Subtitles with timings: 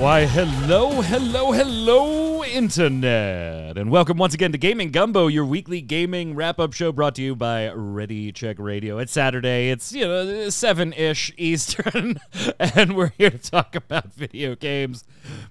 [0.00, 3.76] Why, hello, hello, hello, Internet.
[3.76, 7.22] And welcome once again to Gaming Gumbo, your weekly gaming wrap up show brought to
[7.22, 8.96] you by Ready Check Radio.
[8.96, 12.18] It's Saturday, it's, you know, 7 ish Eastern,
[12.58, 15.04] and we're here to talk about video games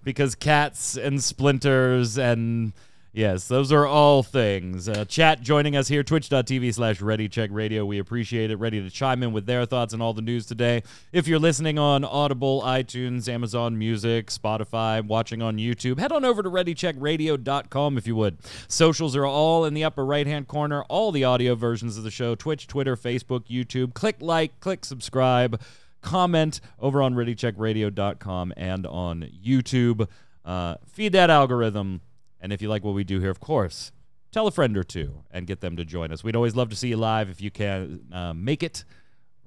[0.04, 2.74] because cats and splinters and
[3.20, 4.88] Yes, those are all things.
[4.88, 7.86] Uh, chat joining us here, twitch.tv slash ReadyCheckRadio.
[7.86, 8.56] We appreciate it.
[8.56, 10.84] Ready to chime in with their thoughts on all the news today.
[11.12, 16.42] If you're listening on Audible, iTunes, Amazon Music, Spotify, watching on YouTube, head on over
[16.42, 18.38] to ReadyCheckRadio.com if you would.
[18.70, 22.12] Socials are all in the upper right hand corner, all the audio versions of the
[22.12, 23.94] show Twitch, Twitter, Facebook, YouTube.
[23.94, 25.60] Click like, click subscribe,
[26.00, 30.08] comment over on ReadyCheckRadio.com and on YouTube.
[30.46, 32.00] Uh, feed that algorithm
[32.42, 33.92] and if you like what we do here, of course,
[34.32, 36.24] tell a friend or two and get them to join us.
[36.24, 38.84] We'd always love to see you live if you can uh, make it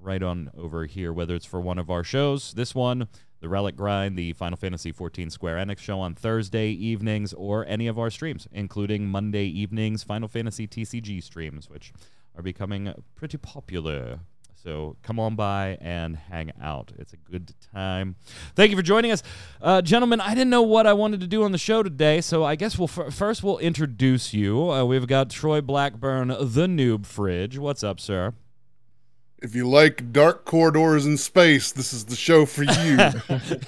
[0.01, 3.09] right on over here, whether it's for one of our shows, this one,
[3.41, 7.87] the Relic Grind, the Final Fantasy XIV Square Enix show on Thursday evenings, or any
[7.87, 11.93] of our streams, including Monday evenings Final Fantasy TCG streams, which
[12.37, 14.21] are becoming pretty popular.
[14.63, 16.93] So come on by and hang out.
[16.97, 18.15] It's a good time.
[18.55, 19.23] Thank you for joining us,
[19.61, 20.21] uh, gentlemen.
[20.21, 22.79] I didn't know what I wanted to do on the show today, so I guess
[22.79, 24.71] we'll f- first we'll introduce you.
[24.71, 27.59] Uh, we've got Troy Blackburn, the Noob Fridge.
[27.59, 28.35] What's up, sir?
[29.43, 32.71] If you like dark corridors in space, this is the show for you.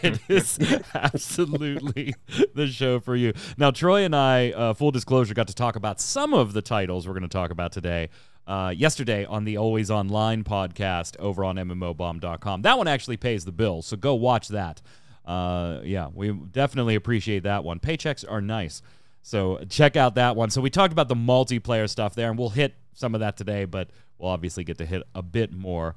[0.01, 0.61] it is
[0.95, 2.15] absolutely
[2.55, 3.33] the show for you.
[3.59, 7.09] Now, Troy and I, uh, full disclosure, got to talk about some of the titles
[7.09, 8.11] we're going to talk about today
[8.47, 12.63] uh, yesterday on the Always Online podcast over on MMOBomb.com.
[12.63, 14.83] That one actually pays the bills, so go watch that.
[15.25, 17.81] Uh, yeah, we definitely appreciate that one.
[17.81, 18.83] Paychecks are nice.
[19.23, 20.51] So check out that one.
[20.51, 23.65] So we talked about the multiplayer stuff there, and we'll hit some of that today,
[23.65, 23.89] but
[24.19, 25.95] we'll obviously get to hit a bit more.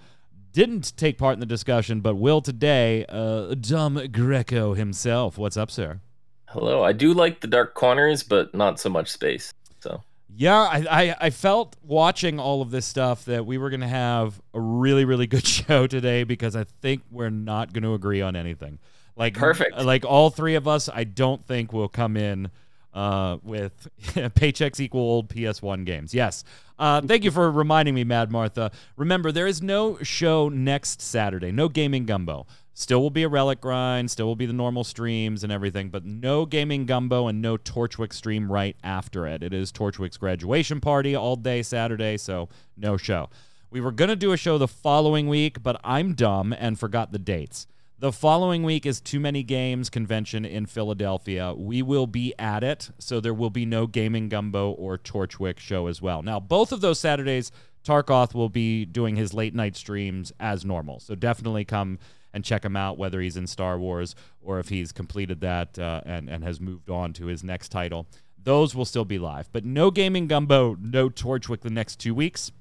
[0.53, 3.05] Didn't take part in the discussion, but will today.
[3.09, 5.37] Uh, Dom Greco himself.
[5.37, 5.99] What's up, sir?
[6.47, 6.83] Hello.
[6.83, 9.53] I do like the dark corners, but not so much space.
[9.81, 10.01] So
[10.37, 13.87] yeah, I, I, I, felt watching all of this stuff that we were going to
[13.87, 18.21] have a really, really good show today because I think we're not going to agree
[18.21, 18.77] on anything.
[19.15, 19.77] Like perfect.
[19.77, 22.51] Like all three of us, I don't think will come in
[22.93, 26.13] uh, with paychecks equal old PS1 games.
[26.13, 26.43] Yes.
[26.77, 28.71] Uh, thank you for reminding me, Mad Martha.
[28.95, 32.45] Remember, there is no show next Saturday, no gaming gumbo.
[32.79, 36.05] Still will be a relic grind, still will be the normal streams and everything, but
[36.05, 39.41] no gaming gumbo and no Torchwick stream right after it.
[39.41, 43.31] It is Torchwick's graduation party all day Saturday, so no show.
[43.71, 47.11] We were going to do a show the following week, but I'm dumb and forgot
[47.11, 47.65] the dates.
[47.97, 51.55] The following week is Too Many Games convention in Philadelphia.
[51.57, 55.87] We will be at it, so there will be no Gaming Gumbo or Torchwick show
[55.87, 56.21] as well.
[56.21, 57.51] Now, both of those Saturdays,
[57.83, 60.99] Tarkoth will be doing his late night streams as normal.
[60.99, 61.97] So definitely come
[62.37, 66.01] and check him out, whether he's in Star Wars or if he's completed that uh,
[66.05, 68.05] and, and has moved on to his next title.
[68.41, 69.51] Those will still be live.
[69.51, 72.51] But no Gaming Gumbo, no Torchwick the next two weeks.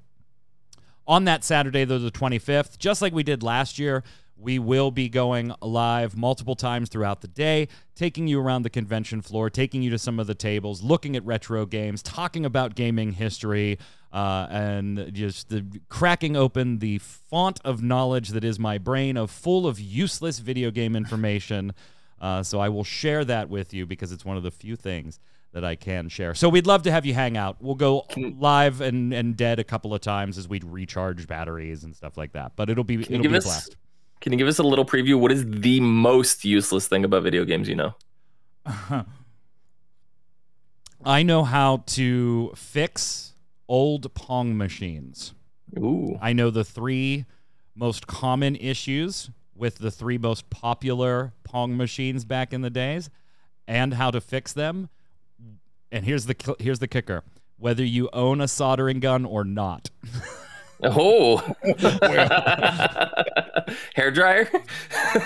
[1.07, 4.03] On that Saturday, though, the 25th, just like we did last year,
[4.35, 9.21] we will be going live multiple times throughout the day, taking you around the convention
[9.21, 13.13] floor, taking you to some of the tables, looking at retro games, talking about gaming
[13.13, 13.77] history,
[14.11, 19.29] uh, and just the, cracking open the font of knowledge that is my brain of
[19.29, 21.73] full of useless video game information.
[22.19, 25.19] Uh, so I will share that with you because it's one of the few things
[25.53, 26.33] that I can share.
[26.33, 27.57] So we'd love to have you hang out.
[27.61, 31.95] We'll go live and, and dead a couple of times as we recharge batteries and
[31.95, 32.53] stuff like that.
[32.55, 33.75] But it'll be it'll be a blast.
[34.19, 35.19] Can you give us a little preview?
[35.19, 37.93] What is the most useless thing about video games you know?
[41.05, 43.33] I know how to fix
[43.67, 45.33] old Pong machines.
[45.77, 46.17] Ooh.
[46.21, 47.25] I know the three
[47.75, 53.09] most common issues with the three most popular Pong machines back in the days
[53.67, 54.89] and how to fix them.
[55.91, 57.23] And here's the here's the kicker.
[57.57, 59.89] Whether you own a soldering gun or not.
[60.83, 61.37] Oh,
[63.95, 64.49] hair dryer.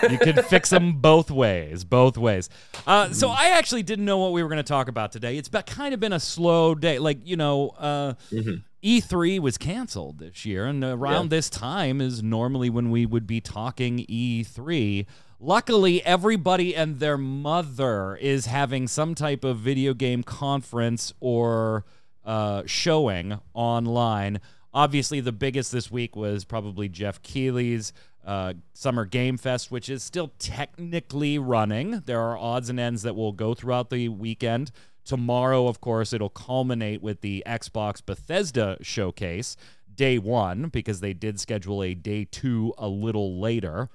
[0.09, 2.49] you can fix them both ways, both ways.
[2.87, 5.37] Uh, so I actually didn't know what we were going to talk about today.
[5.37, 6.99] It's been, kind of been a slow day.
[6.99, 8.55] Like you know, uh, mm-hmm.
[8.83, 11.37] E3 was canceled this year, and around Yeah.
[11.37, 15.05] this time is normally when we would be talking E3.
[15.39, 21.83] Luckily, everybody and their mother is having some type of video game conference or
[22.23, 24.39] uh, showing online.
[24.73, 27.93] Obviously, the biggest this week was probably Jeff Keighley's
[28.25, 32.01] uh, Summer Game Fest, which is still technically running.
[32.05, 34.71] There are odds and ends that will go throughout the weekend.
[35.03, 39.57] Tomorrow, of course, it'll culminate with the Xbox Bethesda showcase,
[39.93, 43.89] day one, because they did schedule a day two a little later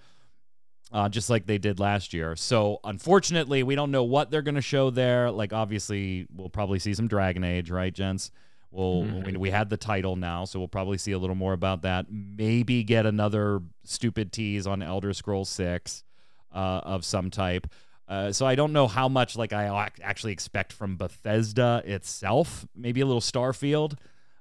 [0.93, 2.37] uh, just like they did last year.
[2.37, 5.31] So unfortunately, we don't know what they're going to show there.
[5.31, 8.31] Like obviously, we'll probably see some Dragon Age, right, gents?
[8.71, 11.83] We'll we, we had the title now, so we'll probably see a little more about
[11.83, 12.07] that.
[12.11, 16.05] Maybe get another stupid tease on Elder Scrolls Six
[16.53, 17.67] uh, of some type.
[18.09, 22.67] Uh, so I don't know how much like I actually expect from Bethesda itself.
[22.75, 23.97] Maybe a little Starfield.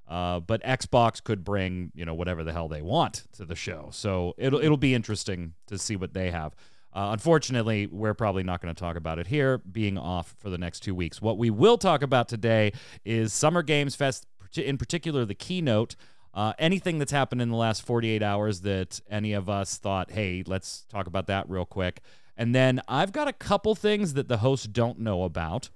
[0.07, 3.89] Uh, but Xbox could bring you know whatever the hell they want to the show,
[3.91, 6.53] so it'll it'll be interesting to see what they have.
[6.95, 10.57] Uh, unfortunately, we're probably not going to talk about it here, being off for the
[10.57, 11.21] next two weeks.
[11.21, 12.71] What we will talk about today
[13.03, 14.25] is Summer Games Fest,
[14.55, 15.97] in particular the keynote.
[16.33, 20.43] Uh, anything that's happened in the last 48 hours that any of us thought, hey,
[20.47, 21.99] let's talk about that real quick.
[22.37, 25.69] And then I've got a couple things that the hosts don't know about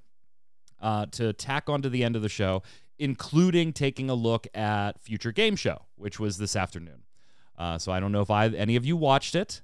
[0.82, 2.64] uh, to tack onto the end of the show,
[2.98, 7.04] including taking a look at Future Game Show, which was this afternoon.
[7.58, 9.62] Uh, so I don't know if I any of you watched it.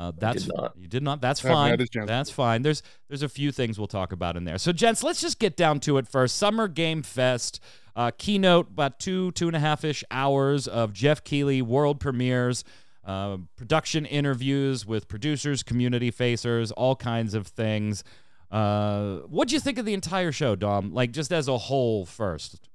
[0.00, 0.72] Uh, that's did not.
[0.78, 1.20] you did not.
[1.20, 1.78] That's fine.
[2.06, 2.62] That's fine.
[2.62, 4.56] There's there's a few things we'll talk about in there.
[4.56, 6.38] So gents, let's just get down to it first.
[6.38, 7.60] Summer Game Fest
[7.94, 12.64] uh, keynote, about two two and a half ish hours of Jeff Keighley world premieres.
[13.04, 18.02] Uh, production interviews with producers, community facers, all kinds of things.
[18.50, 20.94] Uh, what do you think of the entire show, Dom?
[20.94, 22.70] Like just as a whole, first.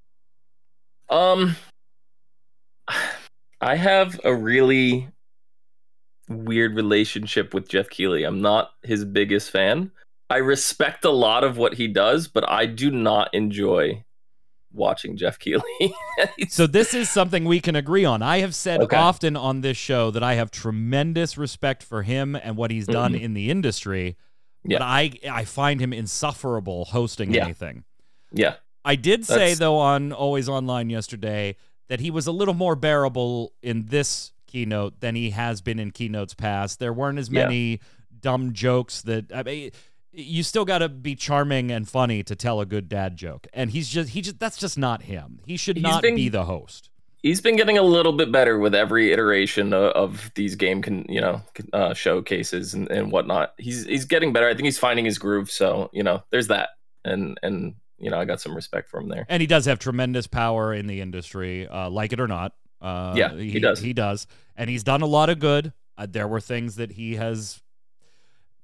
[1.09, 1.55] Um,
[3.61, 5.09] I have a really
[6.29, 8.23] weird relationship with Jeff Keighley.
[8.23, 9.91] I'm not his biggest fan.
[10.29, 14.03] I respect a lot of what he does, but I do not enjoy
[14.73, 15.63] watching Jeff Keighley.
[16.49, 18.21] So this is something we can agree on.
[18.21, 18.95] I have said Okay.
[18.97, 23.13] often on this show that I have tremendous respect for him and what he's done
[23.13, 23.21] Mhm.
[23.21, 24.17] in the industry.
[24.63, 24.79] Yeah.
[24.79, 27.43] But I I find him insufferable hosting Yeah.
[27.45, 27.83] anything.
[28.31, 28.55] Yeah.
[28.83, 31.55] I did say That's- though on Always Online yesterday
[31.87, 35.91] that he was a little more bearable in this keynote than he has been in
[35.91, 36.79] keynotes past.
[36.79, 37.43] There weren't as Yeah.
[37.45, 37.79] many
[38.19, 39.71] dumb jokes that I mean
[40.11, 43.47] you still got to be charming and funny to tell a good dad joke.
[43.53, 45.39] And he's just he just that's just not him.
[45.45, 46.89] He should He's not been- be the host.
[47.21, 51.05] he's been getting a little bit better with every iteration of, of these game, can
[51.09, 51.41] you know,
[51.73, 53.53] uh, showcases and, and whatnot.
[53.57, 54.47] He's he's getting better.
[54.47, 55.51] I think he's finding his groove.
[55.51, 56.69] So you know, there's that,
[57.03, 59.25] and and you know, I got some respect for him there.
[59.29, 62.53] And he does have tremendous power in the industry, uh, like it or not.
[62.81, 63.79] Uh, Yeah, he does.
[63.79, 65.73] He does, and he's done a lot of good.
[65.97, 67.61] Uh, there were things that he has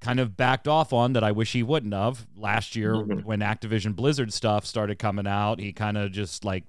[0.02, 2.26] kind of backed off on that I wish he wouldn't have.
[2.36, 3.24] Last year, Mhm.
[3.24, 6.64] when Activision Blizzard stuff started coming out, he kind of just like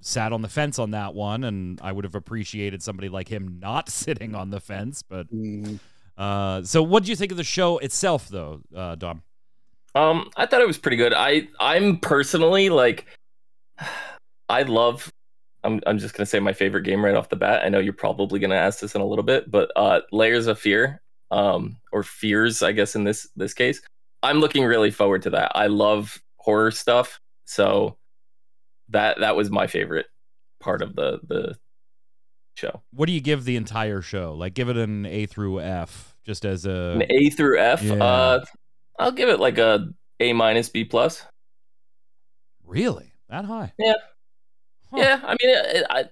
[0.00, 3.58] sat on the fence on that one, and I would have appreciated somebody like him
[3.60, 5.02] not sitting on the fence.
[5.02, 5.78] But Mm,
[6.16, 9.22] uh, so, what do you think of the show itself, though, uh, Dom?
[9.94, 11.12] Um, I thought it was pretty good.
[11.12, 13.06] I I'm personally like,
[14.48, 15.12] I love.
[15.64, 17.62] I'm I'm just gonna say my favorite game right off the bat.
[17.64, 20.58] I know you're probably gonna ask this in a little bit, but uh, Layers of
[20.58, 23.80] Fear, um, or Fears, I guess in this this case,
[24.22, 25.52] I'm looking really forward to that.
[25.54, 27.96] I love horror stuff, so
[28.88, 30.06] that that was my favorite
[30.60, 31.56] part of the the
[32.54, 32.82] show.
[32.92, 34.34] What do you give the entire show?
[34.34, 36.92] Like, give it an A through F, just as a.
[36.92, 37.82] An A through F.
[37.82, 37.94] Yeah.
[37.94, 38.44] Uh,
[38.98, 39.88] I'll give it like a
[40.20, 41.24] A minus B plus.
[42.64, 43.12] Really?
[43.28, 43.72] That high?
[43.78, 43.94] Yeah.
[44.92, 44.98] Huh.
[44.98, 45.56] Yeah, I mean,
[45.90, 46.04] I,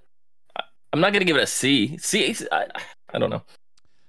[0.56, 1.98] I I'm not gonna give it a C.
[1.98, 2.66] C, I,
[3.12, 3.42] I don't know.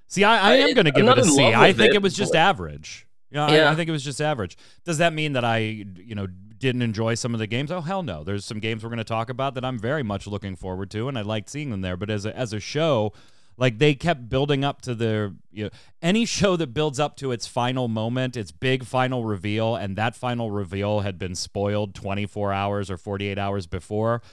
[0.09, 1.53] See, I, I am going to give it a C.
[1.53, 3.05] I think it, it was just but- average.
[3.31, 4.57] Yeah, I, I think it was just average.
[4.85, 7.71] Does that mean that I, you know, didn't enjoy some of the games?
[7.71, 8.23] Oh hell no.
[8.23, 11.07] There's some games we're going to talk about that I'm very much looking forward to,
[11.07, 11.95] and I liked seeing them there.
[11.95, 13.13] But as a as a show,
[13.55, 15.69] like they kept building up to their, you know,
[16.01, 20.15] any show that builds up to its final moment, its big final reveal, and that
[20.15, 24.23] final reveal had been spoiled 24 hours or 48 hours before.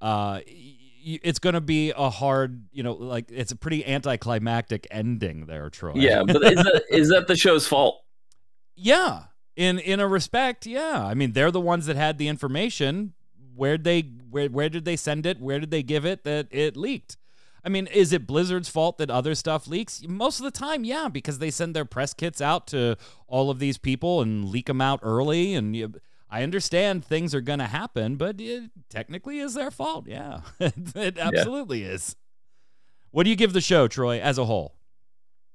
[0.00, 5.46] Uh, it's going to be a hard, you know, like it's a pretty anticlimactic ending
[5.46, 5.92] there, Troy.
[5.94, 8.02] Yeah, but is that is that the show's fault?
[8.74, 9.24] Yeah,
[9.54, 11.04] in in a respect, yeah.
[11.04, 13.14] I mean, they're the ones that had the information.
[13.54, 15.40] Where they where where did they send it?
[15.40, 17.16] Where did they give it that it leaked?
[17.66, 20.04] I mean, is it Blizzard's fault that other stuff leaks?
[20.06, 23.58] Most of the time, yeah, because they send their press kits out to all of
[23.58, 25.54] these people and leak them out early.
[25.54, 25.94] And you,
[26.28, 30.06] I understand things are going to happen, but it technically is their fault.
[30.08, 31.92] Yeah, it absolutely yeah.
[31.92, 32.16] is.
[33.10, 34.74] What do you give the show, Troy, as a whole?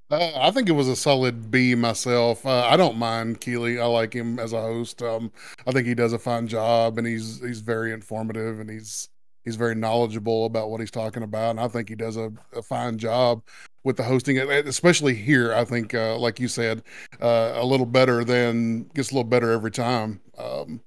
[0.10, 2.46] Uh, I think it was a solid B myself.
[2.46, 3.80] Uh, I don't mind Keighley.
[3.80, 5.02] I like him as a host.
[5.02, 5.32] Um,
[5.66, 9.10] I think he does a fine job, and he's he's very informative, and he's
[9.44, 11.52] he's very knowledgeable about what he's talking about.
[11.52, 13.44] And I think he does a, a fine job
[13.84, 15.54] with the hosting, especially here.
[15.54, 16.84] I think, uh, like you said,
[17.22, 20.22] uh, a little better than gets a little better every time.
[20.38, 20.82] Um,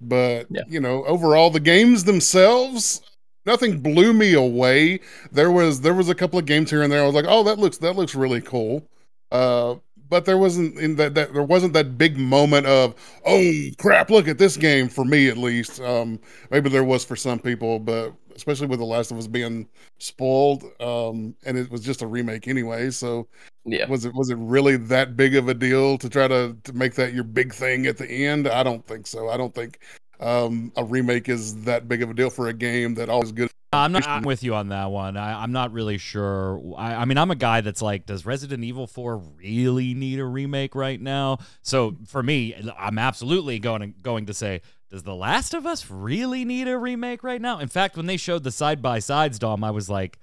[0.00, 0.62] but yeah.
[0.68, 3.00] you know, overall, the games themselves,
[3.46, 5.00] nothing blew me away.
[5.32, 7.02] There was there was a couple of games here and there.
[7.02, 8.86] I was like, oh, that looks that looks really cool.
[9.30, 9.76] Uh,
[10.08, 12.94] but there wasn't in that, that there wasn't that big moment of
[13.24, 15.80] oh crap look at this game for me at least.
[15.80, 16.18] Um
[16.50, 19.68] maybe there was for some people but especially with the last of us being
[19.98, 23.28] spoiled um and it was just a remake anyway so
[23.64, 23.86] yeah.
[23.88, 26.94] was it was it really that big of a deal to try to, to make
[26.94, 28.46] that your big thing at the end?
[28.46, 29.28] I don't think so.
[29.28, 29.80] I don't think
[30.20, 33.50] um a remake is that big of a deal for a game that always good
[33.74, 35.16] I'm not I'm with you on that one.
[35.16, 36.62] I, am not really sure.
[36.76, 40.24] I, I, mean, I'm a guy that's like, does Resident Evil 4 really need a
[40.24, 41.38] remake right now?
[41.62, 45.90] So for me, I'm absolutely going to, going to say, does The Last of Us
[45.90, 47.58] really need a remake right now?
[47.58, 50.18] In fact, when they showed the side by sides, Dom, I was like,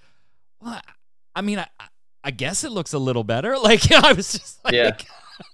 [0.61, 0.79] well,
[1.35, 1.67] I mean, I,
[2.23, 3.55] I guess it looks a little better.
[3.61, 4.97] Like, I was just like, yeah.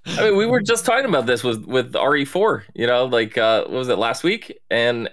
[0.06, 2.63] I mean, we were just talking about this with with RE4.
[2.74, 4.58] You know, like uh, what was it last week?
[4.70, 5.10] And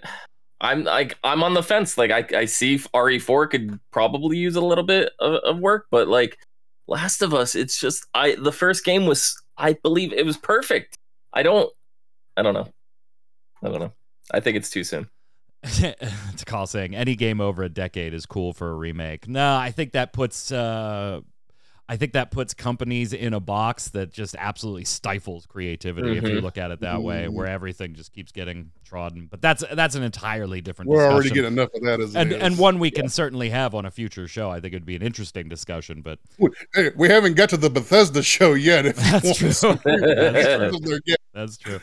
[0.60, 1.98] I'm like I'm on the fence.
[1.98, 6.08] Like I, I see RE4 could probably use a little bit of, of, work, but
[6.08, 6.38] like
[6.86, 10.96] Last of Us, it's just I the first game was I believe it was perfect.
[11.32, 11.70] I don't
[12.36, 12.68] I don't know.
[13.62, 13.92] I don't know.
[14.32, 15.08] I think it's too soon.
[15.64, 19.28] to call saying any game over a decade is cool for a remake.
[19.28, 21.20] No, I think that puts uh
[21.86, 26.16] I think that puts companies in a box that just absolutely stifles creativity mm-hmm.
[26.16, 26.44] if you mm-hmm.
[26.44, 27.04] look at it that mm-hmm.
[27.04, 29.28] way, where everything just keeps getting trodden.
[29.30, 30.90] But that's that's an entirely different.
[30.90, 31.12] We're discussion.
[31.12, 33.00] already getting enough of that as and and one we yeah.
[33.00, 34.50] can certainly have on a future show.
[34.50, 36.00] I think it'd be an interesting discussion.
[36.00, 36.20] But
[36.74, 38.84] hey, we haven't got to the Bethesda show yet.
[38.96, 39.48] that's true.
[39.48, 41.00] that's true.
[41.34, 41.80] that's true.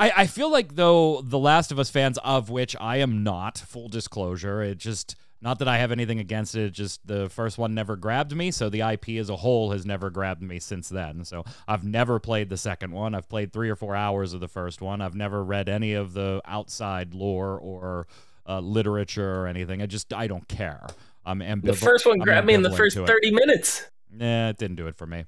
[0.00, 3.58] I, I feel like though the Last of Us fans, of which I am not,
[3.58, 7.74] full disclosure, it just not that I have anything against it, just the first one
[7.74, 11.24] never grabbed me, so the IP as a whole has never grabbed me since then.
[11.24, 13.14] So I've never played the second one.
[13.14, 15.02] I've played three or four hours of the first one.
[15.02, 18.06] I've never read any of the outside lore or
[18.48, 19.82] uh, literature or anything.
[19.82, 20.86] I just I don't care.
[21.26, 21.62] I'm ambivalent.
[21.62, 23.86] The first one grabbed me in the first thirty minutes.
[24.10, 25.24] Nah, it didn't do it for me.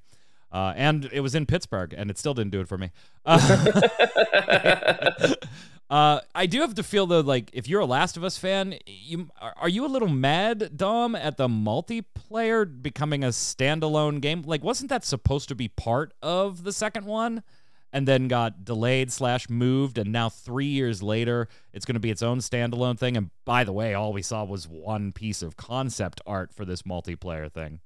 [0.53, 2.91] Uh, and it was in Pittsburgh, and it still didn't do it for me.
[3.25, 5.33] Uh,
[5.89, 8.79] Uh, I do have to feel though, like if you're a Last of Us fan,
[8.87, 14.41] you are you a little mad, Dom, at the multiplayer becoming a standalone game?
[14.41, 17.43] Like, wasn't that supposed to be part of the second one,
[17.91, 22.09] and then got delayed slash moved, and now three years later, it's going to be
[22.09, 23.15] its own standalone thing.
[23.15, 26.81] And by the way, all we saw was one piece of concept art for this
[26.81, 27.81] multiplayer thing.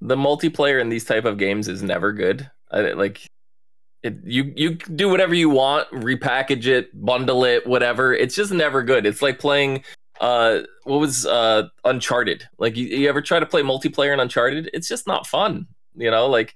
[0.00, 2.50] The multiplayer in these type of games is never good.
[2.70, 3.26] I, like
[4.02, 8.14] it, you you do whatever you want, repackage it, bundle it, whatever.
[8.14, 9.06] It's just never good.
[9.06, 9.84] It's like playing
[10.20, 12.48] uh what was uh Uncharted.
[12.58, 14.70] Like you, you ever try to play multiplayer in Uncharted?
[14.72, 15.66] It's just not fun.
[15.94, 16.54] You know, like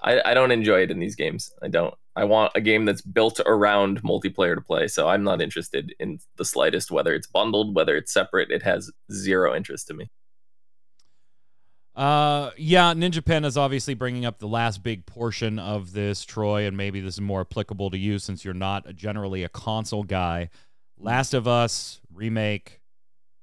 [0.00, 1.52] I, I don't enjoy it in these games.
[1.62, 1.94] I don't.
[2.14, 4.88] I want a game that's built around multiplayer to play.
[4.88, 8.50] So I'm not interested in the slightest whether it's bundled, whether it's separate.
[8.50, 10.10] It has zero interest to me.
[11.96, 16.66] Uh, yeah, Ninja Pen is obviously bringing up the last big portion of this, Troy,
[16.66, 20.50] and maybe this is more applicable to you since you're not generally a console guy.
[20.98, 22.82] Last of Us remake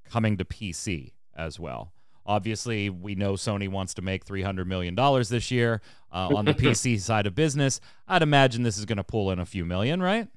[0.08, 1.94] coming to PC as well.
[2.26, 5.82] Obviously, we know Sony wants to make $300 million this year
[6.12, 7.82] uh, on the PC side of business.
[8.08, 10.28] I'd imagine this is going to pull in a few million, right?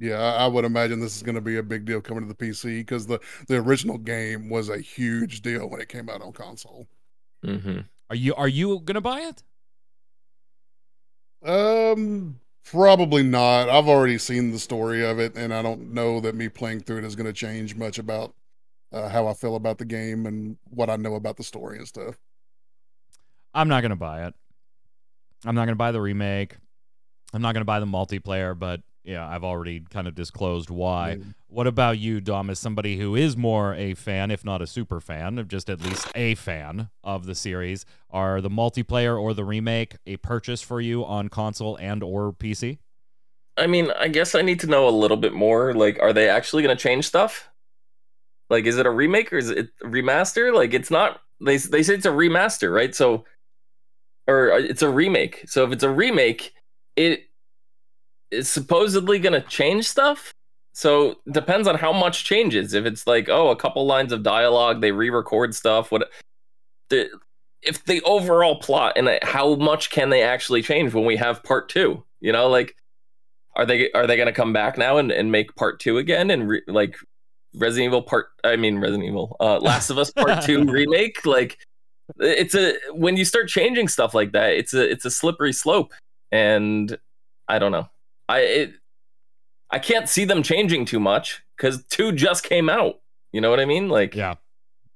[0.00, 2.34] Yeah, I would imagine this is going to be a big deal coming to the
[2.34, 6.32] PC because the the original game was a huge deal when it came out on
[6.32, 6.88] console.
[7.44, 7.80] Mm-hmm.
[8.08, 9.42] Are you are you going to buy it?
[11.42, 13.68] Um, probably not.
[13.68, 16.98] I've already seen the story of it, and I don't know that me playing through
[16.98, 18.34] it is going to change much about
[18.92, 21.86] uh, how I feel about the game and what I know about the story and
[21.86, 22.16] stuff.
[23.52, 24.34] I'm not going to buy it.
[25.44, 26.56] I'm not going to buy the remake.
[27.32, 31.18] I'm not going to buy the multiplayer, but yeah, I've already kind of disclosed why.
[31.18, 31.34] Mm.
[31.48, 35.00] What about you, Dom, as somebody who is more a fan, if not a super
[35.00, 37.86] fan, of just at least a fan of the series?
[38.10, 42.78] Are the multiplayer or the remake a purchase for you on console and or PC?
[43.56, 45.72] I mean, I guess I need to know a little bit more.
[45.74, 47.48] Like, are they actually going to change stuff?
[48.50, 50.54] Like, is it a remake or is it a remaster?
[50.54, 51.20] Like, it's not.
[51.40, 52.94] They they say it's a remaster, right?
[52.94, 53.24] So,
[54.26, 55.44] or uh, it's a remake.
[55.46, 56.52] So if it's a remake,
[56.96, 57.29] it
[58.30, 60.32] is supposedly going to change stuff.
[60.72, 62.74] So depends on how much changes.
[62.74, 65.90] If it's like, oh, a couple lines of dialogue, they re-record stuff.
[65.90, 66.08] What
[66.88, 67.10] the
[67.62, 71.68] if the overall plot and how much can they actually change when we have part
[71.68, 72.02] two?
[72.20, 72.76] You know, like
[73.56, 76.30] are they are they going to come back now and, and make part two again
[76.30, 76.96] and re, like
[77.54, 78.28] Resident Evil part?
[78.44, 81.26] I mean Resident Evil, uh, Last of Us Part Two remake.
[81.26, 81.58] Like
[82.18, 85.92] it's a when you start changing stuff like that, it's a it's a slippery slope,
[86.30, 86.96] and
[87.48, 87.88] I don't know.
[88.30, 88.72] I it,
[89.70, 93.00] I can't see them changing too much because two just came out.
[93.32, 93.88] You know what I mean?
[93.88, 94.34] Like yeah.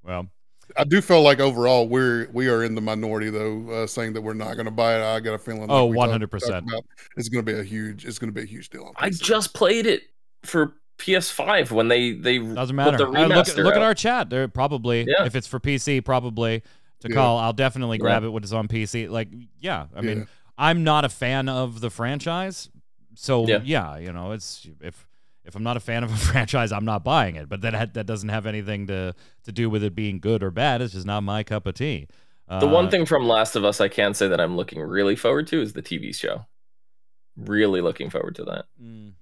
[0.03, 0.29] Well,
[0.77, 4.23] I do feel like overall we're we are in the minority though, uh, saying that
[4.23, 5.03] we're not going to buy it.
[5.03, 5.63] I got a feeling.
[5.63, 6.71] Like oh, one hundred percent.
[7.17, 8.05] It's going to be a huge.
[8.05, 8.93] It's going to be a huge deal.
[8.97, 10.03] I just played it
[10.43, 12.99] for PS5 when they they doesn't matter.
[12.99, 14.31] The uh, look, look at our chat.
[14.31, 15.25] They're probably yeah.
[15.27, 16.63] if it's for PC, probably
[17.01, 17.15] to yeah.
[17.15, 17.39] call.
[17.39, 18.29] I'll definitely grab yeah.
[18.29, 19.09] it when it's on PC.
[19.09, 19.29] Like,
[19.61, 20.27] yeah, I mean,
[20.57, 22.71] I'm not a fan of the franchise,
[23.15, 23.97] so yeah.
[23.99, 25.07] you know, it's if
[25.45, 27.49] if I'm not a fan of a franchise, I'm not buying it.
[27.49, 30.83] But that that doesn't have anything to to do with it being good or bad.
[30.83, 32.09] It's just not my cup of tea.
[32.49, 35.17] The uh, one thing from Last of Us I can say that I'm looking really
[35.17, 36.47] forward to is the TV show.
[37.37, 38.67] Really looking forward to that.
[38.83, 39.15] Mm.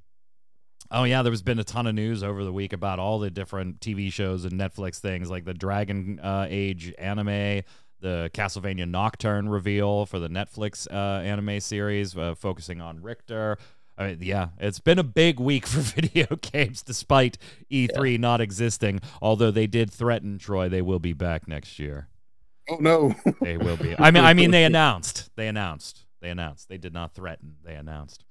[0.90, 3.80] Oh yeah, there's been a ton of news over the week about all the different
[3.80, 7.62] TV shows and Netflix things, like the Dragon uh, Age anime,
[8.00, 13.56] the Castlevania Nocturne reveal for the Netflix uh, anime series, uh, focusing on Richter.
[13.99, 17.38] I mean, yeah, it's been a big week for video games, despite
[17.70, 18.18] E3 yeah.
[18.18, 19.00] not existing.
[19.20, 22.08] Although they did threaten Troy, they will be back next year.
[22.70, 23.94] Oh no, they will be.
[23.99, 25.30] I mean, I mean, they announced.
[25.37, 26.04] They announced.
[26.20, 26.68] They announced.
[26.68, 27.56] They did not threaten.
[27.64, 28.25] They announced.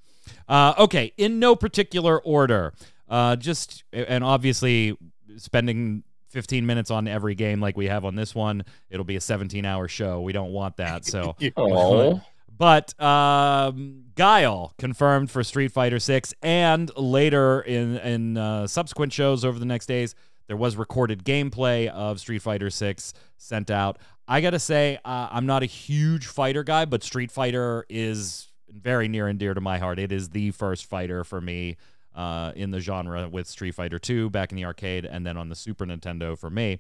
[0.48, 2.74] Uh, okay, in no particular order.
[3.10, 4.98] Uh, just and obviously
[5.36, 9.22] spending 15 minutes on every game like we have on this one, it'll be a
[9.22, 10.22] 17 hour show.
[10.22, 11.06] We don't want that.
[11.06, 11.36] So,
[12.62, 19.44] but um, Guile confirmed for Street Fighter 6, and later in in uh, subsequent shows
[19.44, 20.14] over the next days,
[20.46, 23.98] there was recorded gameplay of Street Fighter 6 sent out.
[24.28, 29.08] I gotta say, uh, I'm not a huge fighter guy, but Street Fighter is very
[29.08, 29.98] near and dear to my heart.
[29.98, 31.78] It is the first fighter for me
[32.14, 35.50] uh, in the genre with Street Fighter 2 back in the arcade and then on
[35.50, 36.80] the Super Nintendo for me.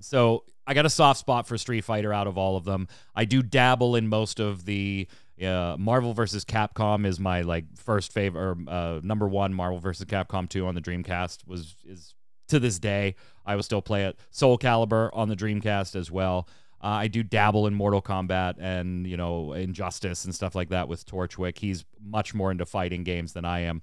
[0.00, 2.88] So I got a soft spot for Street Fighter out of all of them.
[3.14, 5.08] I do dabble in most of the
[5.42, 9.54] uh, Marvel versus Capcom is my like first favorite or uh, number one.
[9.54, 12.14] Marvel versus Capcom 2 on the Dreamcast was is
[12.48, 13.14] to this day
[13.46, 14.18] I will still play it.
[14.30, 16.48] Soul Calibur on the Dreamcast as well.
[16.82, 20.88] Uh, I do dabble in Mortal Kombat and you know Injustice and stuff like that
[20.88, 21.58] with Torchwick.
[21.58, 23.82] He's much more into fighting games than I am,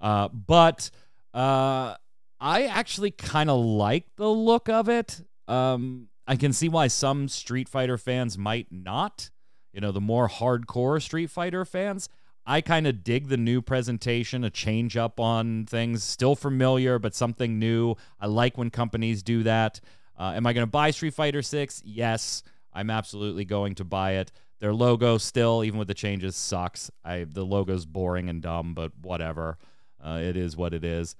[0.00, 0.90] uh, but
[1.34, 1.94] uh,
[2.40, 5.20] I actually kind of like the look of it.
[5.48, 9.30] Um, I can see why some Street Fighter fans might not.
[9.72, 12.08] You know, the more hardcore Street Fighter fans.
[12.48, 17.14] I kind of dig the new presentation, a change up on things, still familiar, but
[17.14, 17.96] something new.
[18.20, 19.80] I like when companies do that.
[20.18, 21.82] Uh, am I going to buy Street Fighter 6?
[21.84, 24.30] Yes, I'm absolutely going to buy it.
[24.60, 26.90] Their logo still, even with the changes, sucks.
[27.04, 29.58] I the logo's boring and dumb, but whatever.
[30.02, 31.16] Uh, it is what it is.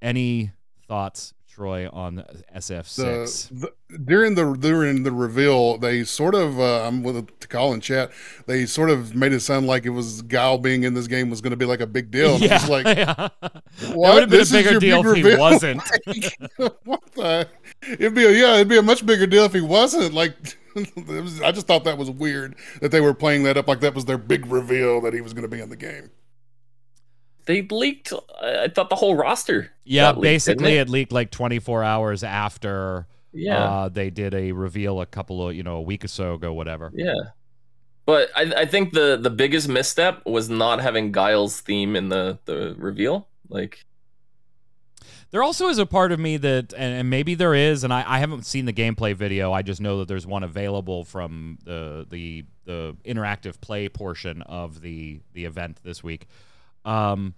[0.00, 0.52] Any
[0.86, 3.48] thoughts, Troy, on SF6?
[3.48, 7.72] The, the, during the during the reveal, they sort of uh, I'm with to call
[7.72, 8.12] in chat.
[8.46, 11.40] They sort of made it sound like it was Guile being in this game was
[11.40, 12.34] going to be like a big deal.
[12.34, 13.28] And yeah, like, yeah.
[13.92, 14.14] What?
[14.14, 15.82] would have been this a bigger deal if he wasn't.
[16.84, 17.48] what the?
[17.82, 20.14] It'd be a, yeah, it'd be a much bigger deal if he wasn't.
[20.14, 20.56] Like,
[21.06, 23.94] was, I just thought that was weird that they were playing that up like that
[23.94, 26.10] was their big reveal that he was going to be in the game.
[27.48, 28.12] They leaked.
[28.42, 29.72] I thought the whole roster.
[29.82, 30.82] Yeah, basically it?
[30.82, 30.90] it?
[30.90, 33.06] leaked like 24 hours after.
[33.32, 36.34] Yeah, uh, they did a reveal a couple of you know a week or so
[36.34, 36.92] ago, whatever.
[36.94, 37.14] Yeah,
[38.04, 42.38] but I, I think the the biggest misstep was not having Guile's theme in the
[42.44, 43.28] the reveal.
[43.48, 43.82] Like
[45.30, 48.18] there also is a part of me that, and, maybe there is, and I, I,
[48.18, 49.52] haven't seen the gameplay video.
[49.52, 54.82] I just know that there's one available from the the the interactive play portion of
[54.82, 56.26] the the event this week.
[56.84, 57.34] Um,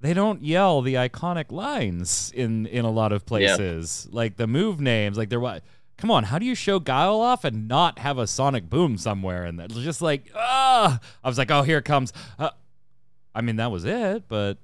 [0.00, 4.16] they don't yell the iconic lines in in a lot of places, yeah.
[4.16, 5.16] like the move names.
[5.16, 5.62] Like they're what?
[5.96, 9.46] Come on, how do you show Guile off and not have a sonic boom somewhere
[9.46, 9.70] in that?
[9.70, 12.12] It's just like ah, I was like, oh, here it comes.
[12.38, 12.50] Uh,
[13.34, 14.58] I mean, that was it, but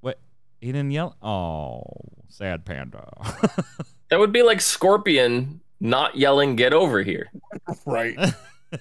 [0.00, 0.18] what?
[0.60, 1.16] he didn't yell.
[1.22, 1.84] Oh,
[2.28, 3.08] sad panda.
[4.10, 7.30] that would be like Scorpion not yelling "Get over here."
[7.86, 8.16] right.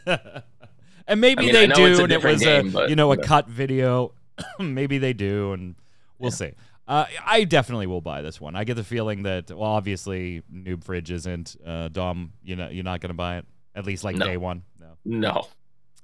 [1.08, 3.48] and maybe I mean, they do, and it was game, a you know a cut
[3.48, 4.14] video.
[4.60, 5.76] maybe they do, and
[6.20, 6.36] we'll yeah.
[6.36, 6.52] see.
[6.88, 8.56] Uh, I definitely will buy this one.
[8.56, 11.56] I get the feeling that, well, obviously, Noob Fridge isn't.
[11.66, 14.26] Uh, Dom, you know, you're not going to buy it at least like no.
[14.26, 14.64] day one.
[14.80, 14.88] No.
[15.06, 15.48] No.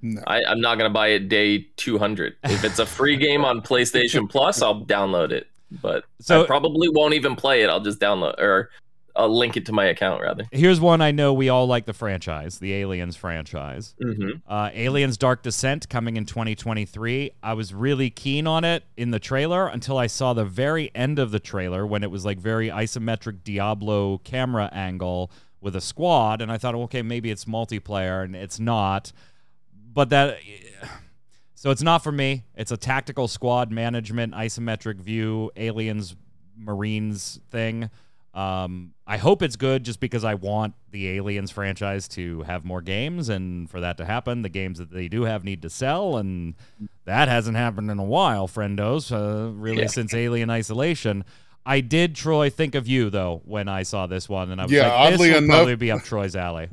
[0.02, 0.22] No.
[0.28, 2.36] I, I'm not gonna buy it day 200.
[2.44, 5.48] If it's a free game on PlayStation Plus, I'll download it.
[5.82, 7.70] But So- I probably won't even play it.
[7.70, 8.70] I'll just download or
[9.18, 10.48] I'll link it to my account rather.
[10.52, 13.96] Here's one I know we all like the franchise, the Aliens franchise.
[14.02, 14.48] Mm-hmm.
[14.48, 17.32] Uh, Aliens Dark Descent coming in 2023.
[17.42, 21.18] I was really keen on it in the trailer until I saw the very end
[21.18, 26.40] of the trailer when it was like very isometric Diablo camera angle with a squad.
[26.40, 29.12] And I thought, okay, maybe it's multiplayer, and it's not.
[29.94, 30.38] But that.
[31.60, 32.44] So it's not for me.
[32.56, 36.16] It's a tactical squad management, isometric view, aliens,
[36.56, 37.90] marines thing.
[38.34, 42.82] Um, I hope it's good just because I want the Aliens franchise to have more
[42.82, 46.18] games, and for that to happen, the games that they do have need to sell,
[46.18, 46.54] and
[47.06, 49.12] that hasn't happened in a while, friendos.
[49.12, 49.88] Uh, really, Yeah.
[49.88, 51.24] since Alien Isolation.
[51.66, 54.72] I did, Troy, think of you though when I saw this one, and I was
[54.72, 56.70] Yeah, like, this oddly will enough- probably be up Troy's alley.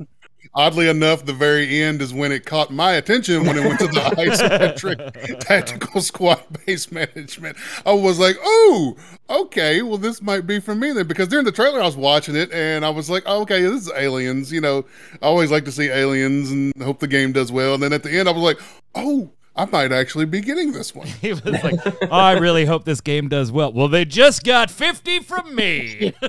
[0.53, 3.87] Oddly enough, the very end is when it caught my attention when it went to
[3.87, 7.57] the isometric tactical squad base management.
[7.85, 8.95] I was like, oh,
[9.29, 11.07] okay, well, this might be for me then.
[11.07, 13.87] Because during the trailer, I was watching it and I was like, oh, okay, this
[13.87, 14.51] is aliens.
[14.51, 14.85] You know,
[15.21, 17.73] I always like to see aliens and hope the game does well.
[17.73, 18.59] And then at the end, I was like,
[18.93, 21.07] oh, I might actually be getting this one.
[21.21, 23.71] He was like, oh, I really hope this game does well.
[23.71, 26.13] Well, they just got 50 from me.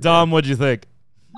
[0.00, 0.86] Dom, what'd you think?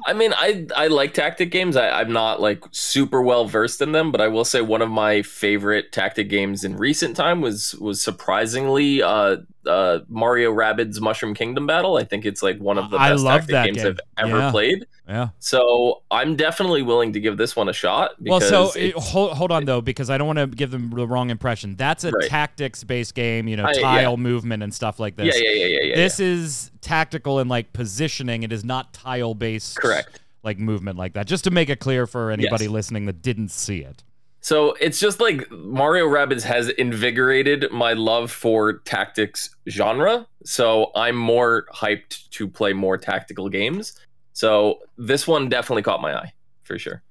[0.06, 1.76] I mean, I I like tactic games.
[1.76, 4.90] I, I'm not like super well versed in them, but I will say one of
[4.90, 11.34] my favorite tactic games in recent time was was surprisingly uh, uh, Mario Rabbids Mushroom
[11.34, 11.96] Kingdom Battle.
[11.96, 13.96] I think it's like one of the best tactic games game.
[14.16, 14.50] I've ever Yeah.
[14.50, 14.86] played.
[15.08, 15.28] Yeah.
[15.38, 18.12] So I'm definitely willing to give this one a shot.
[18.20, 21.06] Well, so it- hold, hold on though, because I don't want to give them the
[21.06, 21.76] wrong impression.
[21.76, 22.28] That's a Right.
[22.28, 23.80] tactics-based game, you know, I- yeah.
[23.80, 25.34] tile movement and stuff like this.
[25.34, 25.96] yeah, yeah, yeah, yeah, yeah.
[25.96, 28.42] this is tactical and like positioning.
[28.42, 30.20] It is not tile-based, Correct.
[30.42, 31.26] Like movement like that.
[31.26, 32.72] Just to make it clear for anybody Yes.
[32.72, 34.02] listening that didn't see it.
[34.40, 40.26] So it's just like Mario Rabbids has invigorated my love for tactics genre.
[40.44, 43.98] So I'm more hyped to play more tactical games.
[44.32, 47.02] So this one definitely caught my eye for sure.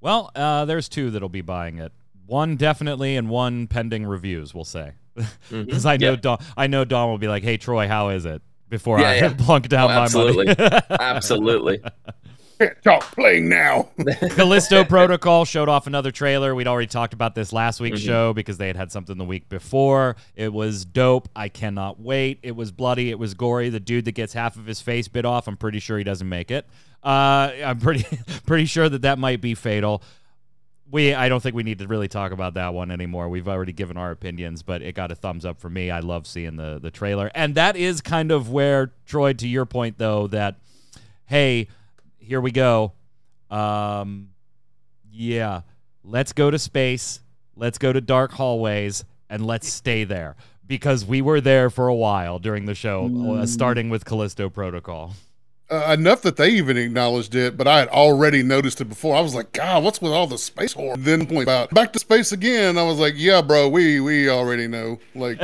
[0.00, 1.92] Well, uh, there's two that'll be buying it.
[2.26, 4.54] One definitely, and one pending reviews.
[4.54, 4.92] We'll say,
[5.50, 6.16] because I know Yeah.
[6.16, 6.38] Dom.
[6.56, 9.34] I know Dom will be like, "Hey, Troy, how is it?" Before Yeah, I yeah.
[9.38, 10.46] plunk down Oh, my absolutely.
[10.46, 10.80] money.
[10.90, 11.80] Absolutely.
[12.58, 13.88] Can't talk playing now.
[14.30, 16.54] Callisto Protocol showed off another trailer.
[16.54, 18.04] We'd already talked about this last week's Mhm.
[18.06, 20.16] show because they had had something the week before.
[20.36, 21.28] It was dope.
[21.36, 22.38] I cannot wait.
[22.42, 23.10] It was bloody.
[23.10, 23.68] It was gory.
[23.68, 26.28] The dude that gets half of his face bit off, I'm pretty sure he doesn't
[26.28, 26.66] make it.
[27.04, 28.04] Uh, I'm pretty
[28.46, 30.02] pretty sure that that might be fatal.
[30.90, 33.28] We I don't think we need to really talk about that one anymore.
[33.28, 35.90] We've already given our opinions, but it got a thumbs up for me.
[35.90, 39.66] I love seeing the the trailer, and that is kind of where Troy, to your
[39.66, 40.56] point though, that
[41.26, 41.66] hey,
[42.26, 42.92] here we go.
[43.50, 44.30] Um,
[45.10, 45.60] yeah,
[46.02, 47.20] let's go to space.
[47.54, 50.36] Let's go to dark hallways and let's stay there
[50.66, 53.48] because we were there for a while during the show, uh, Mm.
[53.48, 55.14] starting with Callisto Protocol.
[55.70, 59.16] Uh, enough that they even acknowledged it, but I had already noticed it before.
[59.16, 60.96] I was like, God, what's with all the space horror?
[60.96, 62.78] Then point out back to space again.
[62.78, 64.98] I was like, Yeah, bro, we we already know.
[65.14, 65.40] Like,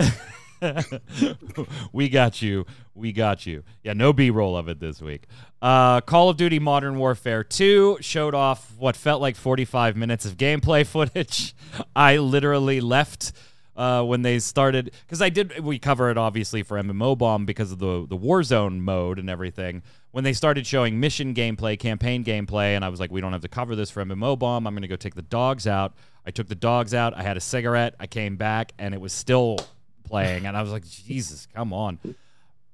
[1.92, 2.66] we got you.
[2.94, 3.62] We got you.
[3.82, 5.26] Yeah, no B roll of it this week.
[5.62, 10.36] Uh, Call of Duty Modern Warfare 2 showed off what felt like 45 minutes of
[10.36, 11.54] gameplay footage.
[11.96, 13.32] I literally left
[13.76, 15.60] uh, when they started because I did.
[15.60, 19.82] We cover it obviously for MMO Bomb because of the the Warzone mode and everything.
[20.10, 23.40] When they started showing mission gameplay, campaign gameplay, and I was like, we don't have
[23.40, 24.66] to cover this for MMO Bomb.
[24.66, 25.94] I'm gonna go take the dogs out.
[26.26, 27.14] I took the dogs out.
[27.14, 27.94] I had a cigarette.
[27.98, 29.58] I came back and it was still
[30.04, 31.98] playing, and I was like, Jesus, come on.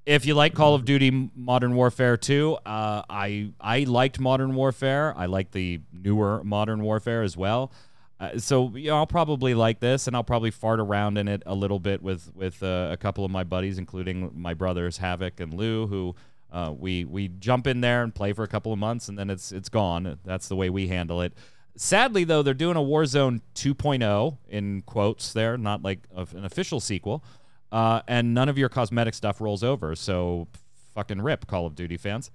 [0.09, 5.13] If you like Call of Duty Modern Warfare 2, uh, I I liked Modern Warfare.
[5.15, 7.71] I like the newer Modern Warfare as well.
[8.19, 11.43] Uh, so you know, I'll probably like this, and I'll probably fart around in it
[11.45, 15.39] a little bit with with uh, a couple of my buddies, including my brothers Havoc
[15.39, 16.15] and Lou, who
[16.51, 19.29] uh, we we jump in there and play for a couple of months, and then
[19.29, 20.17] it's it's gone.
[20.25, 21.33] That's the way we handle it.
[21.75, 27.23] Sadly, though, they're doing a Warzone 2.0 in quotes there, not like an official sequel,
[27.71, 29.95] uh, and none of your cosmetic stuff rolls over.
[29.95, 30.47] So
[30.95, 32.31] fucking rip, Call of Duty fans.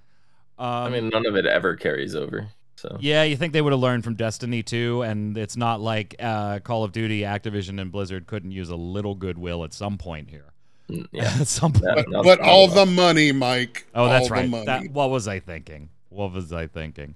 [0.58, 2.48] Um, I mean, none of it ever carries over.
[2.76, 6.16] So yeah, you think they would have learned from Destiny 2, and it's not like
[6.20, 10.30] uh, Call of Duty, Activision, and Blizzard couldn't use a little goodwill at some point
[10.30, 10.52] here.
[10.90, 11.34] mm, yeah.
[11.40, 11.84] at some point.
[11.84, 13.86] Yeah, but, but all the money, Mike.
[13.94, 14.48] Oh, that's all the right.
[14.48, 14.66] money.
[14.66, 15.88] That, what was I thinking?
[16.10, 17.14] What was I thinking?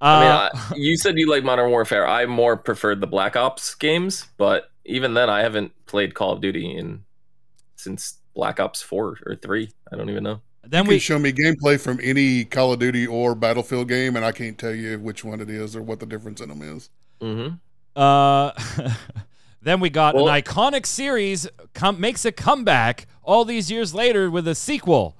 [0.00, 2.06] I mean, Uh, I, you said you like Modern Warfare.
[2.06, 6.40] I more preferred the Black Ops games, but even then, I haven't played Call of
[6.40, 7.04] Duty in
[7.82, 9.70] since Black Ops Four or Three.
[9.92, 10.40] I don't even know.
[10.64, 14.24] then you we show me gameplay from any Call of Duty or Battlefield game, and
[14.24, 16.88] I can't tell you which one it is or what the difference in them is.
[17.20, 17.56] Mm-hmm.
[18.00, 18.52] Uh,
[19.62, 24.30] then we got Well- an iconic series com- makes a comeback all these years later
[24.30, 25.16] with a sequel.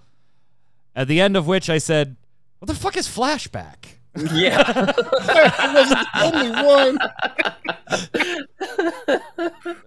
[0.95, 2.17] At the end of which I said,
[2.59, 3.77] "What the fuck is Flashback?"
[4.33, 4.63] Yeah.
[4.67, 6.99] I wasn't the only one.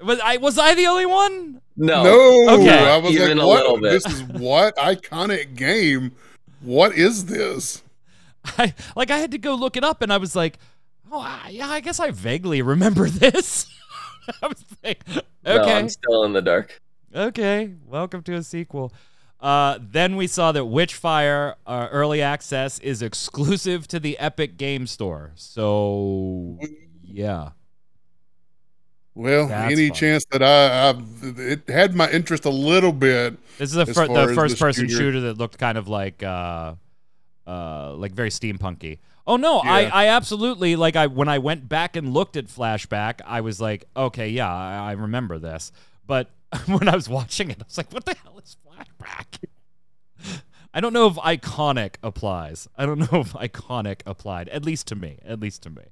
[0.03, 1.61] Was I was I the only one?
[1.77, 2.03] No.
[2.03, 2.77] No, Okay.
[2.93, 3.81] I was Even a like, little what?
[3.83, 3.91] bit.
[3.91, 6.11] This is what iconic game?
[6.61, 7.83] What is this?
[8.57, 10.57] I like I had to go look it up, and I was like,
[11.11, 13.67] "Oh, I, yeah, I guess I vaguely remember this."
[14.41, 15.21] I was like, No,
[15.61, 16.81] "Okay, I'm still in the dark.
[17.15, 18.93] okay, welcome to a sequel."
[19.39, 24.88] Uh, then we saw that Witchfire uh, early access is exclusive to the Epic Game
[24.88, 25.33] Store.
[25.35, 26.57] So,
[27.03, 27.49] yeah,
[29.15, 29.95] Well, That's any fun.
[29.95, 31.01] chance that I, I,
[31.41, 33.38] it had my interest a little bit.
[33.58, 36.75] this is the, fir- the first person shooter- shooter that looked kind of like, uh,
[37.47, 38.99] uh, like very steampunky.
[39.28, 43.21] Oh no, I, I absolutely like I when I went back and looked at Flashback,
[43.25, 45.71] I was like, okay, yeah, I, I remember this.
[46.06, 46.30] But
[46.67, 49.39] when I was watching it, I was like, what the hell is Flashback?
[50.75, 52.67] I don't know if iconic applies.
[52.78, 55.19] I don't know if iconic applied, at least to me.
[55.25, 55.84] At least to me.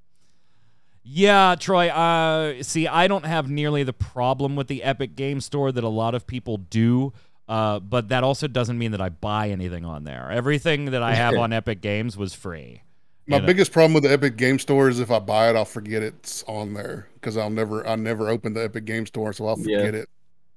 [1.04, 1.90] Yeah, Troy.
[1.90, 5.90] Uh, see, I don't have nearly the problem with the Epic Game Store that a
[5.90, 7.14] lot of people do.
[7.48, 10.32] Uh, but that also doesn't mean that I buy anything on there.
[10.32, 12.84] Everything that I have on Epic Games was free.
[13.28, 13.48] My You know?
[13.48, 16.44] biggest problem with the Epic Game Store is if I buy it, I'll forget it's
[16.48, 19.80] on there because I'll never, I never open the Epic Game Store, so I'll Yeah.
[19.80, 20.10] forget it.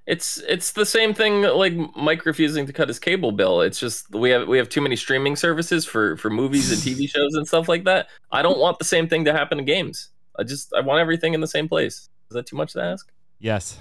[0.06, 3.60] It's it's the same thing like Mike refusing to cut his cable bill.
[3.62, 7.08] It's just we have we have too many streaming services for for movies and TV
[7.10, 8.06] shows and stuff like that.
[8.30, 10.10] I don't want the same thing to happen to games.
[10.38, 12.08] I just I want everything in the same place.
[12.30, 13.10] Is that too much to ask?
[13.38, 13.78] Yes,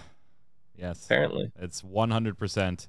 [0.77, 1.03] yes.
[1.05, 1.51] Apparently.
[1.59, 2.87] It's one hundred percent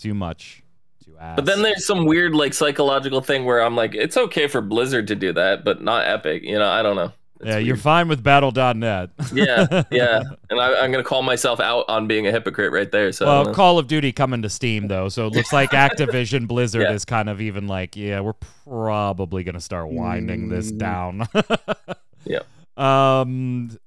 [0.00, 0.62] too much
[1.04, 1.36] to ask.
[1.36, 5.06] But then there's some weird like psychological thing where I'm like, it's okay for Blizzard
[5.08, 6.42] to do that, but not Epic.
[6.44, 7.12] You know, I don't know.
[7.40, 9.10] It's yeah, you're fine with Battle.net.
[9.32, 10.22] yeah, yeah.
[10.50, 13.10] And I, I'm gonna call myself out on being a hypocrite right there.
[13.10, 13.52] So Well.
[13.52, 16.92] Call of Duty coming to Steam though, so it looks like Activision Blizzard Yeah.
[16.92, 20.78] is kind of even like, yeah, we're probably gonna start winding this Mm.
[20.78, 21.28] down.
[22.24, 22.38] Yeah.
[22.76, 23.78] Um,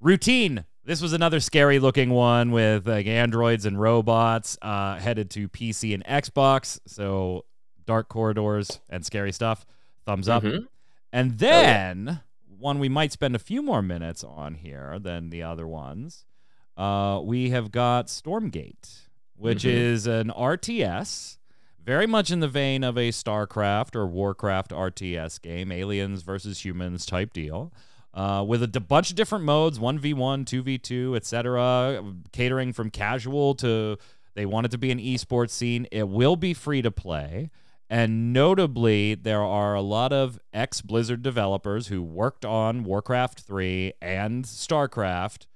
[0.00, 0.64] routine.
[0.84, 5.92] This was another scary looking one with like androids and robots uh, headed to PC
[5.94, 6.80] and Xbox.
[6.86, 7.44] So
[7.86, 9.66] dark corridors and scary stuff.
[10.06, 10.42] Thumbs up.
[10.42, 10.66] Mhm.
[11.12, 11.36] And yeah.
[11.92, 12.20] then
[12.58, 16.24] one we might spend a few more minutes on here than the other ones.
[16.76, 19.70] Uh, we have got Stormgate, which Mhm.
[19.72, 21.38] is an RTS,
[21.84, 27.04] very much in the vein of a StarCraft or Warcraft RTS game, aliens versus humans
[27.04, 27.72] type deal.
[28.18, 32.02] Uh, with a bunch of different modes 1v1 2v2 etc
[32.32, 33.96] catering from casual to
[34.34, 37.48] they want it to be an esports scene it will be free to play
[37.90, 43.94] and notably, there are a lot of ex Blizzard developers who worked on Warcraft 3
[44.02, 45.46] and StarCraft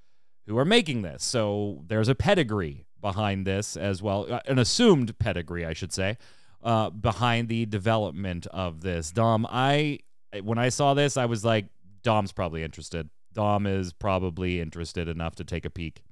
[0.47, 1.23] who are making this.
[1.25, 6.17] So there's a pedigree behind this as well, uh, an assumed pedigree, I should say,
[6.63, 9.11] uh, behind the development of this.
[9.11, 9.99] Dom, I
[10.43, 11.67] when I saw this, I was like,
[12.03, 13.09] Dom's probably interested.
[13.33, 16.03] Dom is probably interested enough to take a peek.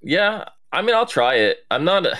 [0.00, 1.58] Yeah, I mean, I'll try it.
[1.70, 2.06] I'm not.
[2.06, 2.16] A,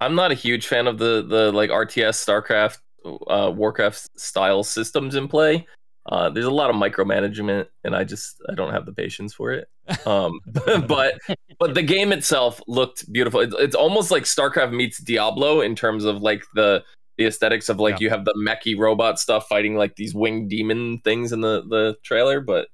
[0.00, 2.78] I'm not a huge fan of the the like RTS, StarCraft,
[3.26, 5.66] uh, Warcraft style systems in play.
[6.06, 9.52] Uh, there's a lot of micromanagement, and I just I don't have the patience for
[9.52, 9.68] it.
[10.06, 10.40] Um,
[10.86, 11.18] but
[11.58, 13.40] but the game itself looked beautiful.
[13.40, 16.82] It's, it's almost like StarCraft meets Diablo in terms of like the
[17.18, 18.04] the aesthetics of like Yeah.
[18.04, 21.96] you have the mechy robot stuff fighting like these winged demon things in the the
[22.02, 22.68] trailer, but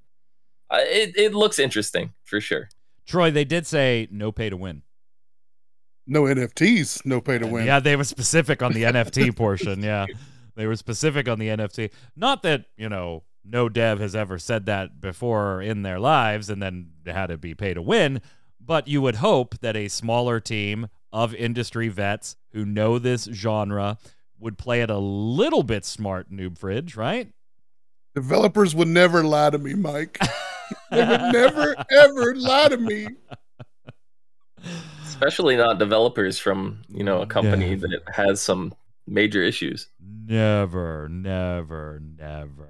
[0.69, 2.69] uh, it it looks interesting for sure.
[3.05, 4.83] Troy, they did say no pay to win.
[6.07, 7.65] No NFTs, no pay to win.
[7.65, 9.81] Yeah, they were specific on the NFT portion.
[9.83, 10.05] Yeah,
[10.55, 11.91] they were specific on the NFT.
[12.15, 16.61] Not that you know, no dev has ever said that before in their lives, and
[16.61, 18.21] then had to be pay to win.
[18.59, 23.97] But you would hope that a smaller team of industry vets who know this genre
[24.39, 27.29] would play it a little bit smart, Noob Fridge, right?
[28.13, 30.17] Developers would never lie to me, Mike.
[30.91, 33.07] they would never, ever lie to me.
[35.05, 37.87] especially not developers from you know a company Never.
[37.87, 38.73] that has some
[39.07, 39.87] major issues
[40.27, 42.69] Never, never, never.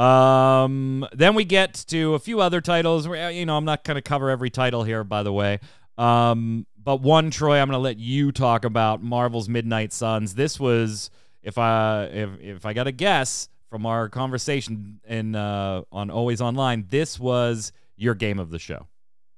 [0.00, 3.06] Um, then we get to a few other titles.
[3.06, 5.60] You know, I'm not going to cover every title here, by the way.
[5.98, 10.34] Um, but one, Troy, I'm going to let you talk about Marvel's Midnight Suns.
[10.34, 11.10] This was,
[11.42, 16.40] if I if if I got to guess from our conversation in uh, on Always
[16.40, 18.86] Online, this was your game of the show.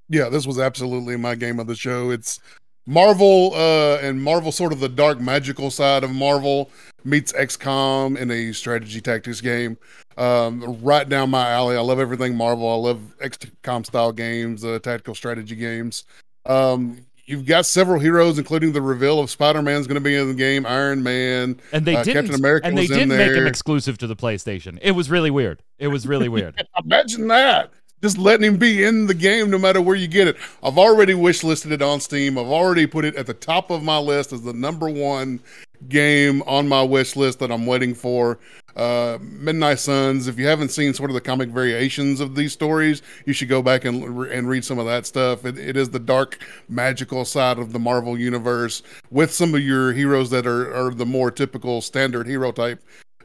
[0.09, 2.11] Yeah, this was absolutely my game of the show.
[2.11, 2.39] It's
[2.87, 6.71] Marvel uh, and Marvel, sort of the dark magical side of Marvel,
[7.03, 9.77] meets XCOM in a strategy tactics game.
[10.17, 11.77] Um, right down my alley.
[11.77, 12.71] I love everything Marvel.
[12.71, 16.05] I love XCOM style games, uh, tactical strategy games.
[16.47, 20.29] Um, you've got several heroes, including the reveal of Spider Man's going to be in
[20.29, 22.25] the game, Iron Man, and they uh, didn't.
[22.25, 24.79] Captain America and they was didn't make him exclusive to the PlayStation.
[24.83, 25.63] It was really weird.
[25.79, 26.61] It was really weird.
[26.85, 27.71] Imagine that.
[28.03, 30.37] Just letting him be in the game no matter where you get it.
[30.63, 32.39] I've already wish listed it on Steam.
[32.39, 35.41] I've already put it at the top of my list as the number one
[35.89, 38.39] game on my wish list that I'm waiting for.
[38.77, 40.29] Uh, Midnight Suns.
[40.29, 43.63] If you haven't seen sort of the comic variations of these stories, you should go
[43.63, 45.45] back and and read some of that stuff.
[45.45, 46.39] It, it is the dark,
[46.69, 51.07] magical side of the Marvel universe with some of your heroes that are are the
[51.07, 52.81] more typical standard hero type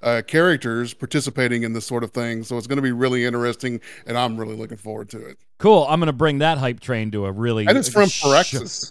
[0.06, 2.44] uh, characters participating in this sort of thing.
[2.44, 5.38] So it's going to be really interesting, and I'm really looking forward to it.
[5.58, 5.86] Cool.
[5.89, 8.24] I'm going to bring that hype train to a really And it's from sh-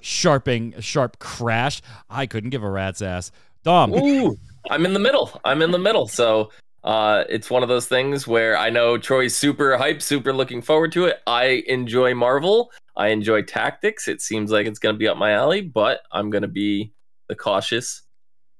[0.02, 1.82] sharping sharp crash.
[2.10, 3.30] I couldn't give a rat's ass.
[3.64, 3.92] Dom.
[3.94, 4.36] Ooh,
[4.70, 5.40] I'm in the middle.
[5.44, 6.06] I'm in the middle.
[6.06, 6.52] So
[6.84, 10.92] uh, it's one of those things where I know Troy's super hype, super looking forward
[10.92, 11.20] to it.
[11.26, 12.70] I enjoy Marvel.
[12.96, 14.06] I enjoy tactics.
[14.06, 16.92] It seems like it's going to be up my alley, but I'm going to be
[17.28, 18.02] the cautious.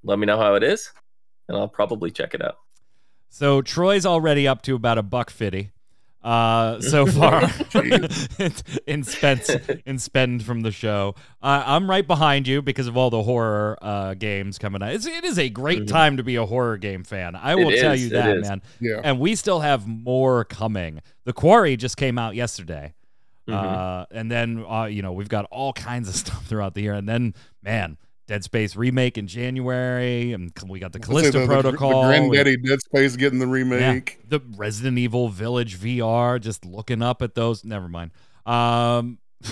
[0.02, 0.90] Let me know how it is,
[1.48, 2.56] and I'll probably check it out.
[3.28, 5.70] So Troy's already up to about a buck fifty.
[6.24, 7.42] Uh, so far
[8.86, 9.50] in spent
[9.84, 11.14] in spend from the show.
[11.42, 14.92] Uh, I'm right behind you because of all the horror uh, games coming out.
[14.92, 15.88] It's, it is a great Mhm.
[15.88, 17.36] time to be a horror game fan.
[17.36, 18.62] I will It tell is, you that, man.
[18.80, 19.00] Yeah.
[19.04, 21.02] And we still have more coming.
[21.24, 22.94] The Quarry just came out yesterday.
[23.46, 23.54] Mhm.
[23.54, 26.94] Uh, and then uh, you know we've got all kinds of stuff throughout the year,
[26.94, 32.04] and then man, Dead Space remake in January, and we got the Callisto the, Protocol,
[32.04, 34.20] The, and- Granddaddy Dead Space getting the yeah, remake.
[34.28, 36.40] the Resident Evil Village VR.
[36.40, 37.64] Just looking up at those.
[37.64, 38.12] Never mind.
[38.46, 39.18] Um,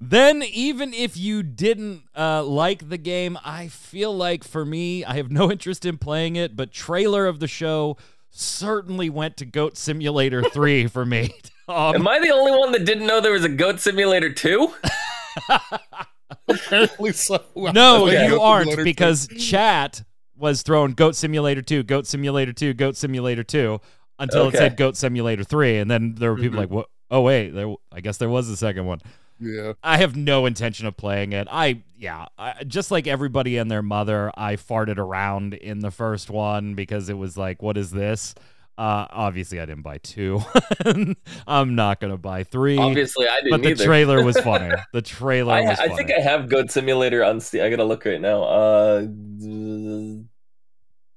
[0.00, 5.14] then even if you didn't uh, like the game, I feel like for me, I
[5.14, 6.54] have no interest in playing it.
[6.54, 7.96] But trailer of the show
[8.30, 11.34] certainly went to Goat Simulator Three for me.
[11.68, 14.74] Um, Am I the only one that didn't know there was a Goat Simulator 2?
[16.48, 17.42] Apparently so.
[17.56, 18.26] No, Okay.
[18.26, 20.02] you aren't because chat
[20.36, 23.80] was throwing Goat Simulator 2, Goat Simulator 2, Goat Simulator 2
[24.18, 26.60] until it said Goat Simulator 3 and then there were people Mhm.
[26.62, 26.88] like, "What?
[27.10, 29.00] Oh wait, there I guess there was a second one."
[29.40, 29.72] Yeah.
[29.82, 31.48] I have no intention of playing it.
[31.50, 36.30] I yeah, I, just like everybody and their mother, I farted around in the first
[36.30, 38.34] one because it was like, "What is this?"
[38.78, 40.40] Uh obviously I didn't buy 2.
[41.46, 42.78] I'm not going to buy 3.
[42.78, 43.84] Obviously, I didn't but the either.
[43.84, 44.74] trailer was funny.
[44.92, 45.96] The trailer I, was I funny.
[45.96, 47.62] think I have Goat Simulator on Steam.
[47.62, 48.42] I gotta look right now.
[48.44, 49.06] Uh,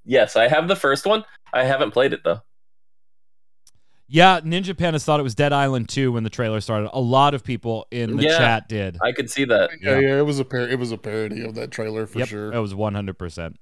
[0.03, 1.23] yes, I have the first one.
[1.53, 2.41] I haven't played it though.
[4.07, 6.91] Yeah, Ninja Panda thought it was Dead Island 2 when the trailer started.
[6.93, 8.37] A lot of people in the Yeah.
[8.37, 8.97] chat did.
[9.01, 9.71] I could see that.
[9.81, 12.27] Yeah, yeah, it was a par- it was a parody of that trailer for yep,
[12.27, 12.53] sure.
[12.53, 13.55] it was 100%.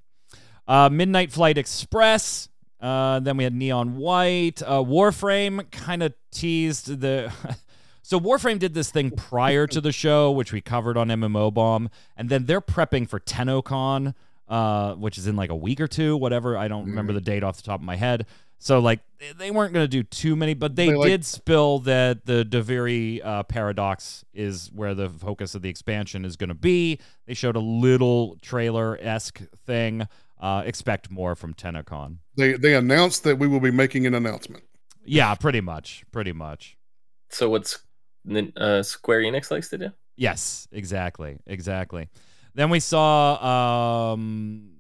[0.67, 2.49] Uh, Midnight Flight Express.
[2.83, 4.61] Uh, then we had Neon White.
[4.61, 7.31] Uh, Warframe kind of teased the.
[8.01, 11.89] so Warframe did this thing prior to the show, which we covered on MMO Bomb,
[12.17, 14.13] and then they're prepping for TennoCon,
[14.49, 16.57] uh, which is in like a week or two, whatever.
[16.57, 18.25] I don't remember the date off the top of my head.
[18.59, 21.25] So like they- they weren't going to do too many, but they, They, like- did
[21.25, 26.49] spill that the Duviri uh, paradox is where the focus of the expansion is going
[26.49, 26.99] to be.
[27.27, 30.07] They showed a little trailer esque thing.
[30.43, 32.17] Uh, expect more from TennoCon.
[32.35, 34.65] They they announced that we will be making an announcement.
[35.05, 36.75] Yeah, pretty much, pretty much.
[37.29, 37.79] So what's
[38.57, 39.89] uh, Square Enix likes to do?
[40.17, 42.09] Yes, exactly, exactly.
[42.55, 44.71] Then we saw um,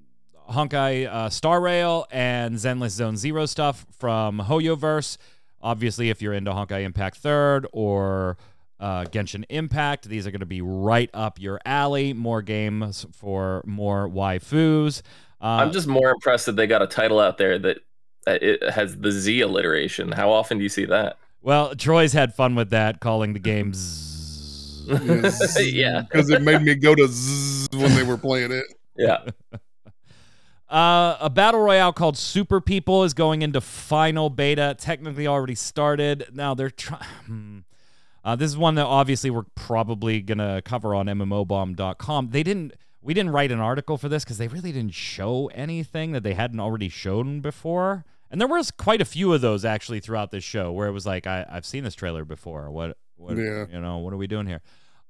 [0.49, 5.17] Honkai uh, Star Rail and Zenless Zone Zero stuff from Hoyoverse.
[5.61, 8.37] Obviously, if you're into Honkai Impact Third or
[8.81, 12.11] uh, Genshin Impact, these are going to be right up your alley.
[12.11, 15.01] More games for more waifus.
[15.43, 17.77] Uh, I'm just more impressed that they got a title out there that
[18.25, 20.11] uh, it has the Z alliteration.
[20.13, 21.17] How often do you see that?
[21.41, 23.73] well, Troy's had fun with that, calling the game.
[23.75, 24.13] Zzz.
[25.59, 26.01] Yeah.
[26.01, 28.65] because it made me go to zzz when they were playing it.
[28.97, 29.19] Yeah.
[30.69, 34.75] Uh, a battle royale called Super People is going into final beta.
[34.77, 36.27] Technically already started.
[36.33, 37.63] Now they're trying.
[38.25, 42.29] Uh, this is one that obviously we're probably gonna cover on MMOBomb.com.
[42.29, 42.71] They didn't.
[43.03, 46.33] We didn't write an article for this because they really didn't show anything that they
[46.33, 48.05] hadn't already shown before.
[48.31, 51.05] And there was quite a few of those actually throughout this show where it was
[51.05, 52.71] like, I, I've seen this trailer before.
[52.71, 53.65] What, what, Yeah.
[53.71, 54.61] you know, what are we doing here?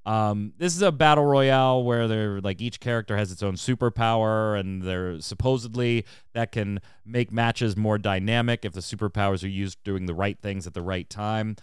[0.06, 4.60] Um, this is a battle royale where they're like each character has its own superpower,
[4.60, 10.06] and they're supposedly that can make matches more dynamic if the superpowers are used doing
[10.06, 11.56] the right things at the right time.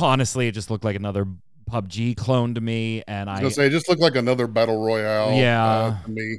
[0.00, 1.26] Honestly, it just looked like another
[1.72, 4.46] PUBG clone to me, and I I, was gonna say, it just looked like another
[4.46, 5.32] battle royale.
[5.32, 5.64] Yeah.
[5.64, 6.38] uh, to me.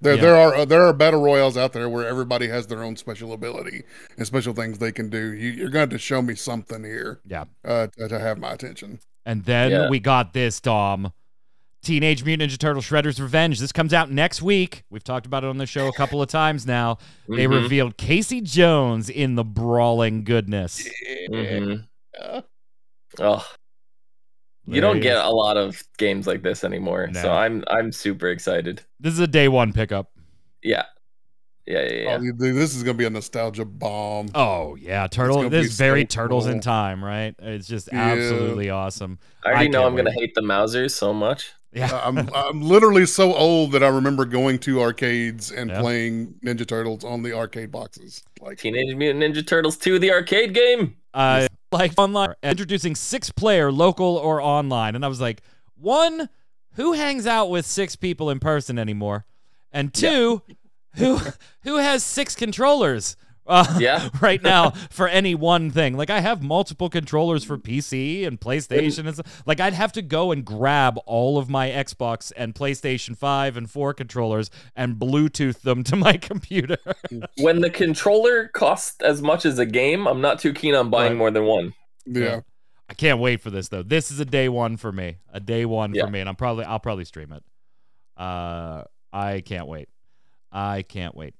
[0.00, 0.20] There, Yeah.
[0.22, 3.32] there are uh, there are battle royales out there where everybody has their own special
[3.32, 3.84] ability
[4.18, 5.32] and special things they can do.
[5.32, 7.44] You, you're going to show me something here yeah.
[7.64, 8.98] uh, to, to have my attention.
[9.24, 9.88] And then Yeah.
[9.88, 11.12] we got this, Dom.
[11.82, 13.60] Teenage Mutant Ninja Turtle Shredder's Revenge.
[13.60, 14.84] This comes out next week.
[14.90, 16.96] We've talked about it on the show a couple of times now.
[17.28, 20.88] They Mhm, revealed Casey Jones in the brawling goodness.
[21.30, 21.86] mhm.
[22.18, 22.40] Yeah.
[23.20, 23.46] Oh,
[24.66, 25.22] you don't get is.
[25.22, 27.10] a lot of games like this anymore.
[27.14, 28.82] So I'm I'm super excited.
[29.00, 30.10] This is a day one pickup.
[30.62, 30.84] Yeah,
[31.66, 32.18] yeah, yeah.
[32.20, 32.30] yeah.
[32.32, 34.28] Oh, this is going to be a nostalgia bomb.
[34.34, 35.36] Oh yeah, turtle.
[35.36, 37.34] gonna This is very so turtles in time, right?
[37.38, 38.12] It's just Yeah.
[38.12, 39.18] absolutely awesome.
[39.44, 41.52] I already I know I'm gonna hate the Mousers so much.
[41.72, 45.80] Yeah, I'm I'm literally so old that I remember going to arcades and Yeah.
[45.80, 48.22] playing Ninja Turtles on the arcade boxes.
[48.40, 50.96] Like Teenage Mutant Ninja Turtles 2, the arcade game.
[51.12, 55.42] I like online introducing six player local or online, and I was like,
[55.76, 56.28] one,
[56.74, 59.26] who hangs out with six people in person anymore,
[59.72, 60.42] and two,
[60.94, 61.20] who
[61.62, 63.16] who has six controllers.
[63.46, 64.08] Uh, Yeah.
[64.20, 65.96] right now for any one thing.
[65.96, 69.42] Like I have multiple controllers for PC and PlayStation and stuff.
[69.46, 73.70] Like I'd have to go and grab all of my Xbox and PlayStation 5 and
[73.70, 76.78] 4 controllers and Bluetooth them to my computer.
[77.38, 81.12] When the controller costs as much as a game, I'm not too keen on buying
[81.12, 81.18] Right.
[81.18, 81.74] more than one.
[82.06, 82.40] yeah.
[82.88, 83.82] I can't wait for this though.
[83.82, 85.16] This is a day one for me.
[85.32, 86.04] A day one Yeah.
[86.04, 87.42] for me, and I'm probably I'll probably stream it.
[88.16, 89.88] Uh, I can't wait.
[90.52, 91.34] I can't wait.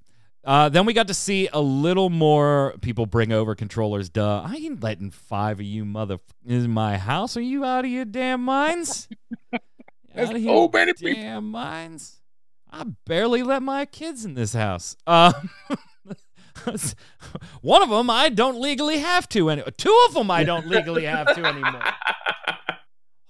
[0.45, 4.09] Uh, then we got to see a little more people bring over controllers.
[4.11, 7.37] Duh, I ain't letting five of you mother in my house.
[7.37, 9.09] Are you out of your damn minds?
[10.15, 11.21] There's Out of your many people.
[11.23, 12.21] damn minds.
[12.71, 14.97] I barely let my kids in this house.
[15.07, 15.33] Uh,
[17.63, 21.05] one of them I don't legally have to, and two of them I don't legally
[21.05, 21.83] have to anymore.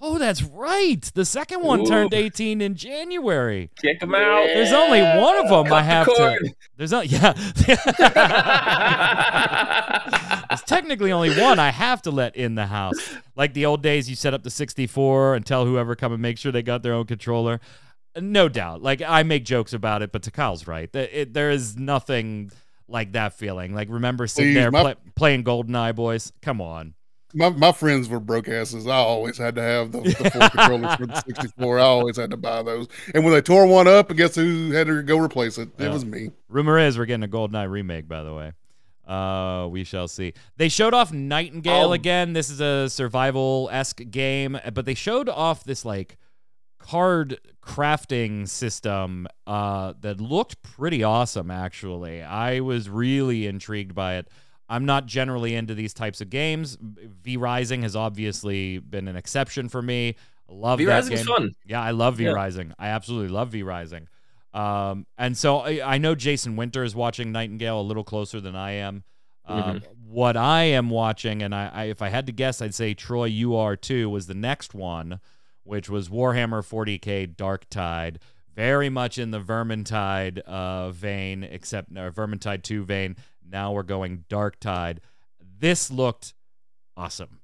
[0.07, 1.01] Oh, that's right.
[1.15, 3.71] The second one turned 18 in January.
[3.81, 4.45] Kick them out.
[4.49, 6.55] There's only one of them I have Cut the to.
[6.77, 7.07] There's not.
[7.09, 7.33] Yeah.
[10.51, 12.97] There's technically only one I have to let in the house.
[13.35, 16.37] Like the old days, you set up the 64 and tell whoever come and make
[16.37, 17.59] sure they got their own controller.
[18.15, 18.83] No doubt.
[18.83, 20.93] Like I make jokes about it, but Takal's right.
[20.93, 22.51] Th- it- there is nothing
[22.89, 23.75] like that feeling.
[23.75, 26.31] Like remember sitting Please, there my- pla- playing GoldenEye, boys.
[26.43, 26.93] Come on.
[27.35, 28.87] My, my friends were broke asses.
[28.87, 31.79] I always had to have the, the four controllers for the 64.
[31.79, 32.87] I always had to buy those.
[33.15, 35.69] And when they tore one up, guess who had to go replace it?
[35.79, 36.31] It was me.
[36.49, 38.53] Rumor is we're getting a GoldenEye remake, by the way.
[39.07, 40.33] Uh, we shall see.
[40.57, 42.33] They showed off Nightingale Um, again.
[42.33, 46.17] This is a survival esque game, but they showed off this like
[46.79, 51.51] card crafting system uh, that looked pretty awesome.
[51.51, 54.29] Actually, I was really intrigued by it.
[54.69, 56.79] I'm not generally into these types of games.
[56.81, 60.17] V Rising has obviously been an exception for me.
[60.49, 61.37] I love V that Rising's game.
[61.37, 61.53] fun.
[61.67, 62.31] Yeah, I love V Yeah.
[62.31, 62.73] Rising.
[62.79, 64.09] I absolutely love V Rising.
[64.53, 68.55] Um, and so I, I know Jason Winter is watching Nightingale a little closer than
[68.55, 69.03] I am.
[69.47, 72.95] Um, What I am watching, and I, I, if I had to guess, I'd say
[72.95, 75.19] Troy you are too, was the next one,
[75.65, 78.21] which was Warhammer 40k Dark Tide,
[78.55, 83.17] very much in the Vermintide uh, vein, except no, Vermintide two vein.
[83.49, 85.01] Now we're going Dark Tide.
[85.59, 86.35] This looked
[86.97, 87.41] awesome.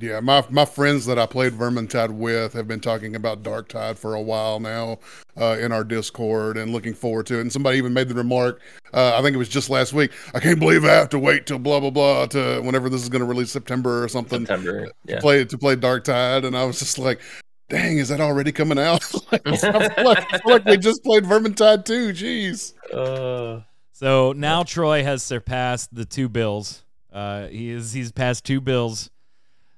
[0.00, 3.98] Yeah, my my friends that I played Vermintide with have been talking about Dark Tide
[3.98, 4.98] for a while now
[5.38, 7.42] uh, in our Discord and looking forward to it.
[7.42, 8.62] And somebody even made the remark,
[8.94, 11.46] uh, I think it was just last week, I can't believe I have to wait
[11.46, 14.90] till blah blah blah to whenever this is going to release September or something September.
[15.04, 15.16] Yeah.
[15.16, 16.44] to play to play Dark Tide.
[16.44, 17.20] And I was just like,
[17.68, 19.02] dang, is that already coming out?
[19.32, 22.12] like, I, feel like, I feel like we just played Vermintide too.
[22.12, 22.74] Jeez.
[22.92, 23.62] Uh,
[23.92, 26.82] So now Troy has surpassed the two bills.
[27.12, 29.10] Uh, he is he's passed two bills,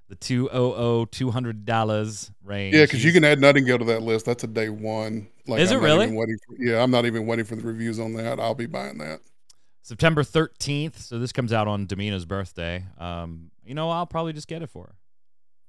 [0.09, 2.75] the two oh oh two hundred dollars range.
[2.75, 4.25] Yeah, because you can add Nightingale to that list.
[4.27, 5.27] That's a day one.
[5.47, 6.07] Like, Is I'm it really?
[6.09, 6.27] for-
[6.59, 8.39] yeah, I'm not even waiting for the reviews on that.
[8.41, 9.21] I'll be buying that.
[9.83, 11.01] September thirteenth.
[11.01, 12.85] So this comes out on Damina's birthday.
[12.99, 14.95] Um, you know I'll probably just get it for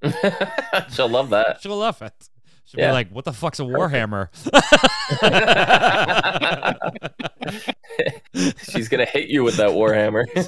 [0.03, 0.85] her.
[0.91, 1.61] she'll love that.
[1.61, 2.29] She'll love it.
[2.65, 2.87] She'll Yeah.
[2.89, 4.29] be like, "What the fuck's a warhammer?"
[8.69, 10.25] She's gonna hit you with that warhammer.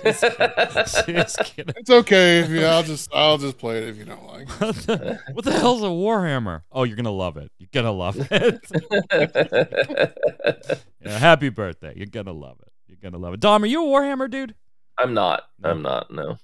[0.88, 2.40] She's gonna- It's okay.
[2.40, 4.50] If you, I'll just I'll just play it if you don't like.
[4.60, 6.62] what, the, what the hell's a warhammer?
[6.72, 7.52] Oh, you're gonna love it.
[7.60, 8.60] You're gonna love it.
[11.02, 11.94] Yeah, happy birthday.
[11.96, 12.72] You're gonna love it.
[12.88, 13.40] You're gonna love it.
[13.40, 14.56] Dom, are you a Warhammer dude?
[14.98, 15.44] I'm not.
[15.64, 16.12] I'm not.
[16.12, 16.38] No.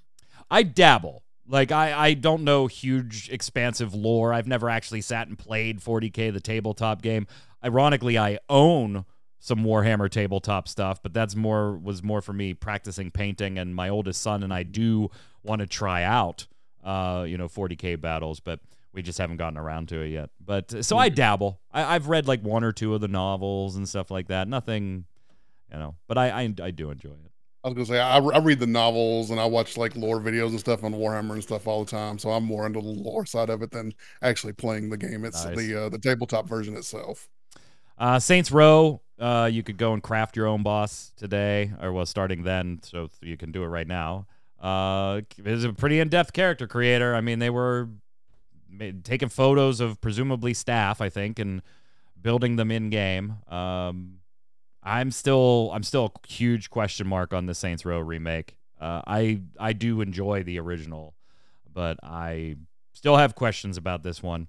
[0.52, 1.23] I dabble.
[1.48, 4.34] Like I, I don't know huge expansive lore.
[4.34, 7.28] I've never actually sat and played 40k the tabletop game.
[7.64, 9.06] Ironically, I own
[9.40, 13.90] some Warhammer tabletop stuff, but that's more was more for me practicing painting and my
[13.90, 15.10] oldest son and I do
[15.44, 16.48] want to try out
[16.84, 18.60] uh, you know, 40k battles, but
[18.94, 20.30] we just haven't gotten around to it yet.
[20.44, 21.60] But so I dabble.
[21.72, 24.48] I, I've read like one or two of the novels and stuff like that.
[24.48, 25.06] Nothing,
[25.72, 27.32] you know, but I I, I do enjoy it.
[27.64, 30.50] I was gonna say I, I read the novels and I watch like lore videos
[30.50, 33.26] and stuff on Warhammer and stuff all the time, so I'm more into the lore
[33.26, 35.24] side of it than actually playing the game.
[35.24, 35.56] It's Nice.
[35.56, 37.30] the uh, the tabletop version itself.
[37.98, 42.06] Uh, Saints Row, uh, you could go and craft your own boss today, or well,
[42.06, 44.26] starting then, so you can do it right now.
[44.60, 47.16] Uh, is a pretty in-depth character creator.
[47.16, 47.90] I mean, they were
[48.70, 51.62] ma- taking photos of presumably staff, I think, and
[52.22, 53.38] building them in game.
[53.48, 54.20] Um,
[54.84, 58.56] I'm still, I'm still a huge question mark on the Saints Row remake.
[58.80, 61.14] Uh, I, I do enjoy the original,
[61.72, 62.56] but I
[62.92, 64.48] still have questions about this one.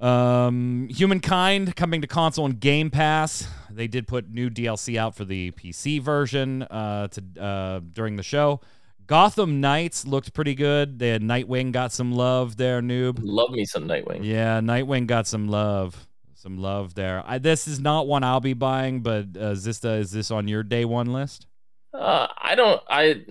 [0.00, 3.48] Um, Humankind coming to console and Game Pass.
[3.70, 8.22] They did put new DLC out for the PC version uh, to uh, during the
[8.22, 8.60] show.
[9.06, 10.98] Gotham Knights looked pretty good.
[10.98, 13.18] They had Nightwing got some love there, noob.
[13.22, 14.20] Love me some Nightwing.
[14.22, 16.06] Yeah, Nightwing got some love,
[16.38, 17.22] some love there.
[17.26, 20.62] I, this is not one I'll be buying, but uh, Zista, is this on your
[20.62, 21.46] day one list?
[21.92, 22.80] Uh, I don't.
[22.88, 23.24] I.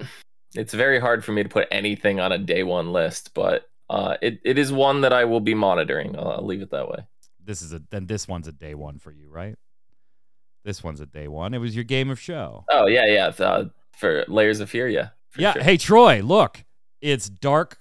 [0.56, 4.18] It's very hard for me to put anything on a day one list, but uh,
[4.22, 6.18] it, it is one that I will be monitoring.
[6.18, 7.08] I'll, I'll leave it that way.
[7.44, 9.56] This is a then this one's a day one for you, right?
[10.66, 11.54] This one's a day one.
[11.54, 12.66] It was your game of show.
[12.70, 13.28] Oh yeah, yeah.
[13.28, 15.10] Uh, for Layers of Fear, yeah.
[15.38, 15.54] yeah.
[15.54, 15.64] sure.
[15.64, 16.66] Hey Troy, look,
[17.02, 17.80] it's dark,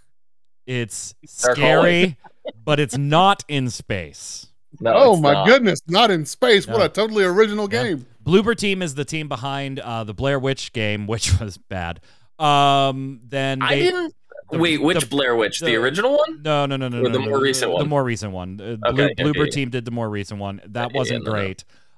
[0.67, 2.17] it's Dark scary,
[2.65, 4.46] but it's not in space.
[4.81, 5.47] No, oh it's my not.
[5.47, 6.67] goodness, not in space!
[6.67, 7.83] What a totally original Yeah.
[7.85, 8.07] game.
[8.25, 12.01] Bloober Team is the team behind uh, the Blair Witch game, which was bad.
[12.39, 14.15] Um, then I they- didn't.
[14.51, 15.61] the- Wait, which the- Blair Witch?
[15.61, 16.43] The, the- original one?
[16.43, 17.09] No, no, no, no, Or no.
[17.11, 17.89] the no, more no, recent The one?
[17.89, 18.61] more recent one.
[18.61, 19.51] Uh, Okay, Blue, okay, Bloober yeah.
[19.51, 20.61] Team did the more recent one.
[20.67, 21.39] That Yeah, wasn't no, no.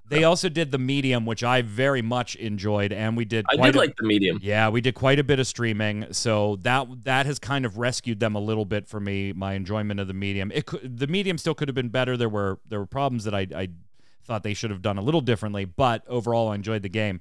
[0.08, 3.44] They also did the medium, which I very much enjoyed, and we did.
[3.50, 4.38] I did a- like the medium.
[4.42, 8.20] Yeah, we did quite a bit of streaming, so that that has kind of rescued
[8.20, 9.32] them a little bit for me.
[9.32, 10.50] My enjoyment of the medium.
[10.52, 12.16] It could, the medium still could have been better.
[12.16, 13.68] There were there were problems that I I
[14.24, 17.20] thought they should have done a little differently, but overall I enjoyed the game.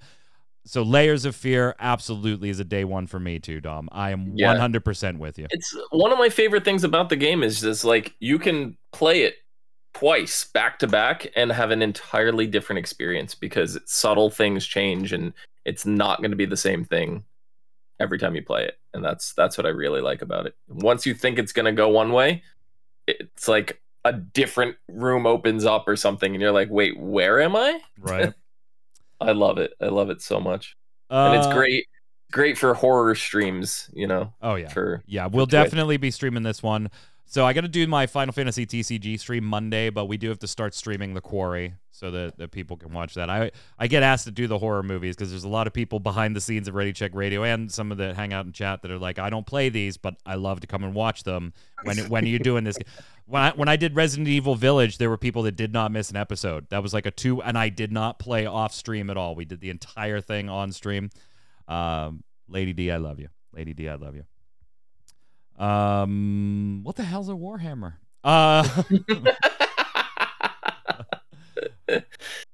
[0.66, 3.88] So Layers of Fear absolutely is a day one for me too, Dom.
[3.92, 5.48] I am one hundred percent with you.
[5.50, 9.22] It's one of my favorite things about the game is just like you can play
[9.22, 9.36] it
[10.00, 15.34] twice back to back and have an entirely different experience because subtle things change and
[15.66, 17.24] it's not going to be the same thing
[18.00, 20.56] every time you play it and that's that's what I really like about it.
[20.68, 22.43] Once you think it's going to go one way,
[23.08, 27.56] it's like a different room opens up or something and you're like, "Wait, where am
[27.56, 28.34] I?" Right.
[29.20, 29.74] I love it.
[29.82, 30.76] I love it so much.
[31.10, 31.86] and it's Uh, great
[32.32, 34.68] great for horror streams, you know, Oh yeah.
[34.70, 35.52] for Yeah, we'll Twitch.
[35.52, 36.89] definitely be streaming this one.
[37.30, 40.40] So I got to do my Final Fantasy TCG stream Monday, but we do have
[40.40, 43.30] to start streaming The Quarry so that, that people can watch that.
[43.30, 46.00] I I get asked to do the horror movies because there's a lot of people
[46.00, 48.82] behind the scenes of Ready Check Radio and some of that hang out in chat
[48.82, 51.52] that are like, I don't play these, but I love to come and watch them.
[51.84, 52.78] When when are you doing this?
[53.30, 56.10] When I when I did Resident Evil Village, there were people that did not miss
[56.10, 56.66] an episode.
[56.70, 59.36] That was like a two, and I did not play off stream at all.
[59.36, 61.10] We did the entire thing on stream.
[61.68, 63.28] Um, Lady D, I love you.
[63.52, 64.24] Lady D, I love you.
[65.58, 67.93] Um, what the hell's a Warhammer?
[68.24, 68.68] Uh,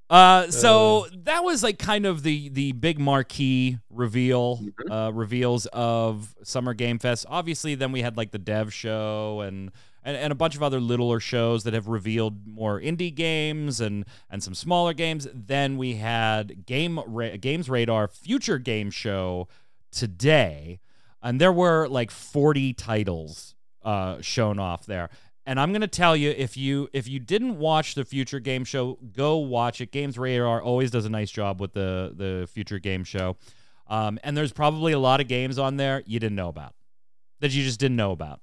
[0.10, 5.08] uh, so that was like kind of the the big marquee reveal, Mhm.
[5.08, 7.26] uh, reveals of Summer Game Fest.
[7.30, 9.72] Obviously, then we had like the dev show and.
[10.06, 14.04] And, and a bunch of other littler shows that have revealed more indie games and
[14.30, 15.30] and some smaller games.
[15.34, 19.48] Then we had game Ra- games radar future game show
[19.94, 20.82] today,
[21.24, 25.10] and there were like 40 titles uh, shown off there.
[25.46, 28.98] And I'm gonna tell you, if you if you didn't watch the future game show,
[29.12, 29.92] go watch it.
[29.92, 33.36] Games Radar always does a nice job with the the future game show,
[33.88, 36.76] um, and there's probably a lot of games on there you didn't know about
[37.42, 38.40] that you just didn't know about.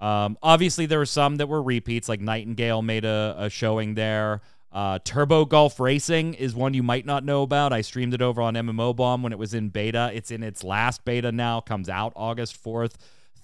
[0.00, 4.40] Um, obviously, there were some that were repeats, like Nightingale made a, a showing there.
[4.72, 7.72] Uh, Turbo Golf Racing is one you might not know about.
[7.74, 10.10] I streamed it over on MMO Bomb when it was in beta.
[10.14, 12.94] It's in its last beta now, comes out August 4th.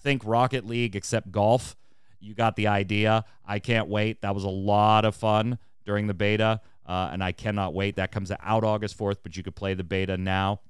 [0.03, 1.76] Think Rocket League, except golf.
[2.18, 3.24] You got the idea.
[3.47, 4.22] I can't wait.
[4.22, 7.97] That was a lot of fun during the beta, uh, and I cannot wait.
[7.97, 10.61] That comes out August 4th, but you could play the beta now.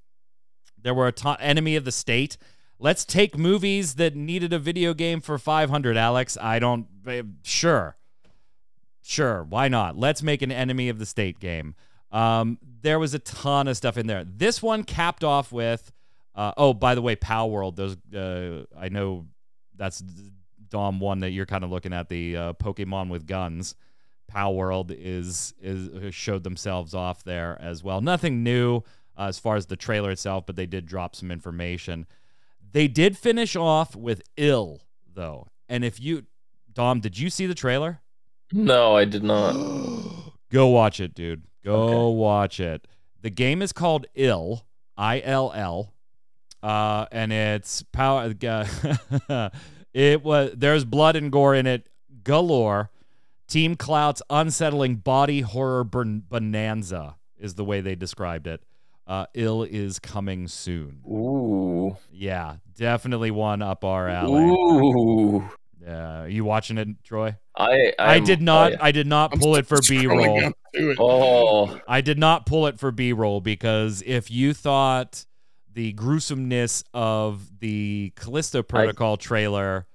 [0.80, 2.36] There were a ton, Enemy of the State.
[2.80, 6.36] Let's take movies that needed a video game for 500, Alex.
[6.40, 7.97] I don't, eh, sure.
[9.08, 9.96] Sure, why not?
[9.96, 11.74] Let's make an Enemy of the State game.
[12.12, 14.22] Um, there was a ton of stuff in there.
[14.22, 15.90] This one capped off with,
[16.34, 17.74] uh, oh, by the way, Palworld.
[17.76, 19.24] Those uh, I know
[19.74, 20.00] that's
[20.68, 23.76] Dom one that you're kind of looking at the uh, Pokemon with guns.
[24.30, 28.02] Palworld is is showed themselves off there as well.
[28.02, 28.82] Nothing new
[29.16, 32.06] uh, as far as the trailer itself, but they did drop some information.
[32.72, 36.26] They did finish off with ill though, and if you,
[36.70, 38.02] Dom, did you see the trailer?
[38.52, 39.52] No, I did not.
[40.50, 41.42] Go watch it, dude.
[41.64, 41.74] Go
[42.08, 42.16] Okay.
[42.18, 42.86] watch it.
[43.20, 44.64] The game is called Ill,
[44.96, 45.92] I L L,
[46.62, 48.32] uh, and it's power.
[48.42, 49.50] Uh,
[49.92, 51.88] it was there's blood and gore in it
[52.22, 52.90] galore.
[53.48, 58.62] Team Clout's unsettling body horror bonanza is the way they described it.
[59.06, 61.00] Uh, Ill is coming soon.
[61.08, 61.96] Ooh.
[62.12, 64.42] Yeah, definitely one up our alley.
[64.44, 65.48] Ooh.
[65.88, 67.34] Yeah, you watching it, Troy?
[67.56, 68.72] I I I'm- did not.
[68.72, 68.78] oh, yeah.
[68.82, 70.40] I did not I'm pull it for B scrolling roll.
[70.40, 70.96] down to it.
[71.00, 75.24] Oh, I did not pull it for B roll because if you thought
[75.72, 79.86] the gruesomeness of the Callisto Protocol trailer,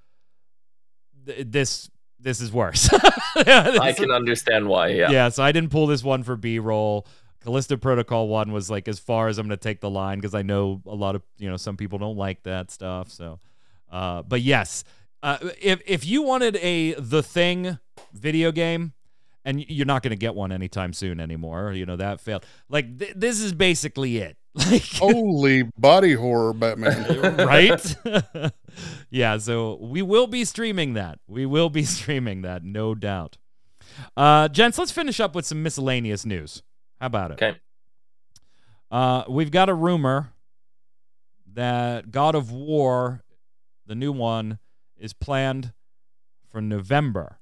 [1.25, 1.89] th- this
[2.19, 2.89] this is worse.
[3.35, 4.87] I can understand why.
[4.89, 5.11] Yeah.
[5.11, 7.05] yeah, so I didn't pull this one for B roll.
[7.43, 10.33] Callisto Protocol one was like as far as I'm going to take the line because
[10.33, 13.09] I know a lot of you know some people don't like that stuff.
[13.11, 13.39] So,
[13.91, 14.85] uh, but yes,
[15.23, 17.79] uh, if if you wanted a The Thing
[18.13, 18.93] video game,
[19.45, 22.45] and you're not going to get one anytime soon anymore, you know that failed.
[22.69, 24.37] Like th- this is basically it.
[24.55, 27.37] Like Holy body horror, Batman.
[27.37, 27.95] right?
[29.09, 31.17] yeah, so we will be streaming that.
[31.25, 33.39] We will be streaming that, no doubt.
[34.15, 36.61] Uh, gents, let's finish up with some miscellaneous news.
[37.01, 37.33] How about it?
[37.41, 37.57] Okay.
[38.91, 40.33] Uh, we've got a rumor
[41.53, 43.23] that God of War,
[43.87, 44.59] the new one,
[45.03, 45.73] is planned
[46.49, 47.39] for November.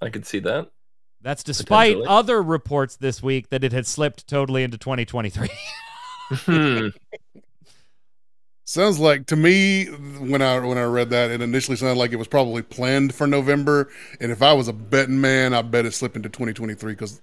[0.00, 0.70] I could see that.
[1.22, 5.48] That's despite other reports this week that it had slipped totally into 2023.
[6.30, 6.88] Hmm.
[8.64, 12.16] Sounds like to me when I when I read that, it initially sounded like it
[12.16, 13.90] was probably planned for November.
[14.20, 17.20] And if I was a betting man, I bet it slipped into 2023 because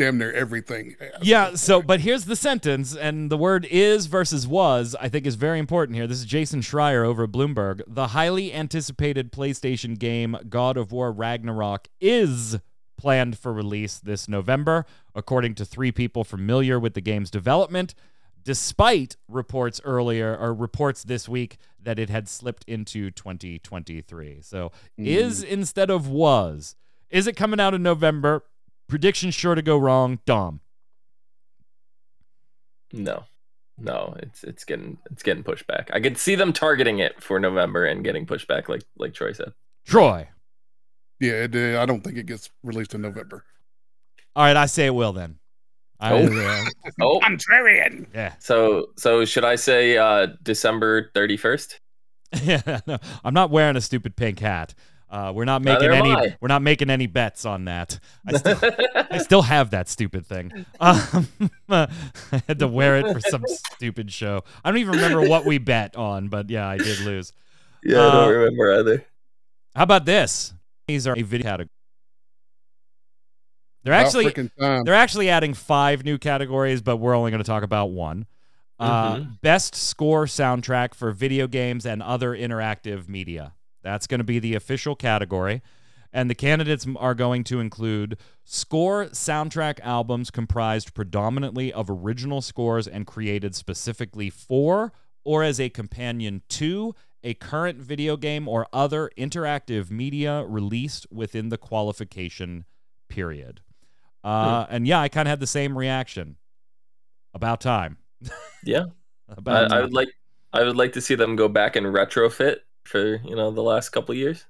[0.00, 0.96] damn near everything.
[1.20, 5.34] Yeah, so but here's the sentence, and the word is versus was, I think is
[5.34, 6.06] very important here.
[6.06, 7.82] This is Jason Schreier over at Bloomberg.
[7.86, 12.58] The highly anticipated PlayStation game God of War Ragnarok is
[12.96, 17.94] planned for release this November, according to three people familiar with the game's development,
[18.42, 24.38] despite reports earlier or reports this week that it had slipped into 2023.
[24.40, 25.48] So is mm.
[25.48, 26.74] instead of was.
[27.10, 28.44] Is it coming out in November?
[28.90, 30.18] Prediction sure to go wrong.
[30.26, 30.60] Dom.
[32.92, 33.24] No,
[33.78, 35.90] no, it's it's getting it's getting pushed back.
[35.92, 39.32] I could see them targeting it for November and getting pushed back, like like Troy
[39.32, 39.52] said.
[39.86, 40.28] Troy.
[41.20, 43.44] Yeah, it, uh, I don't think it gets released in November.
[44.34, 45.38] All right, I say it will then.
[46.00, 46.64] I, Oh.
[47.02, 48.06] Oh, Contrarian.
[48.14, 48.34] yeah.
[48.40, 51.78] so so should I say uh December thirty first?
[52.42, 52.80] yeah.
[52.86, 54.74] No, I'm not wearing a stupid pink hat.
[55.10, 56.12] Uh, we're not making any.
[56.12, 56.36] I.
[56.40, 57.98] We're not making any bets on that.
[58.26, 58.58] I still,
[59.10, 60.64] I still have that stupid thing.
[60.78, 61.28] Um,
[61.68, 61.88] I
[62.46, 63.42] had to wear it for some
[63.74, 64.44] stupid show.
[64.64, 67.32] I don't even remember what we bet on, but yeah, I did lose.
[67.82, 69.04] yeah, I Uh, don't remember either.
[69.74, 70.52] How about this?
[70.86, 71.68] These are a video category.
[73.82, 74.48] They're About actually.
[74.84, 78.26] They're actually adding five new categories, but we're only going to talk about one.
[78.78, 79.40] Uh, Mhm.
[79.42, 83.54] Best score soundtrack for video games and other interactive media.
[83.82, 85.62] That's going to be the official category.
[86.12, 92.88] And the candidates are going to include score soundtrack albums comprised predominantly of original scores
[92.88, 99.10] and created specifically for or as a companion to a current video game or other
[99.16, 102.64] interactive media released within the qualification
[103.08, 103.60] period.
[104.24, 106.36] Uh, And yeah, I kind of had the same reaction.
[107.32, 107.98] About time.
[108.64, 108.86] Yeah,
[109.28, 110.08] About I, I would like
[110.52, 112.56] I would like to see them go back and retrofit
[112.90, 114.44] for you know the last couple years.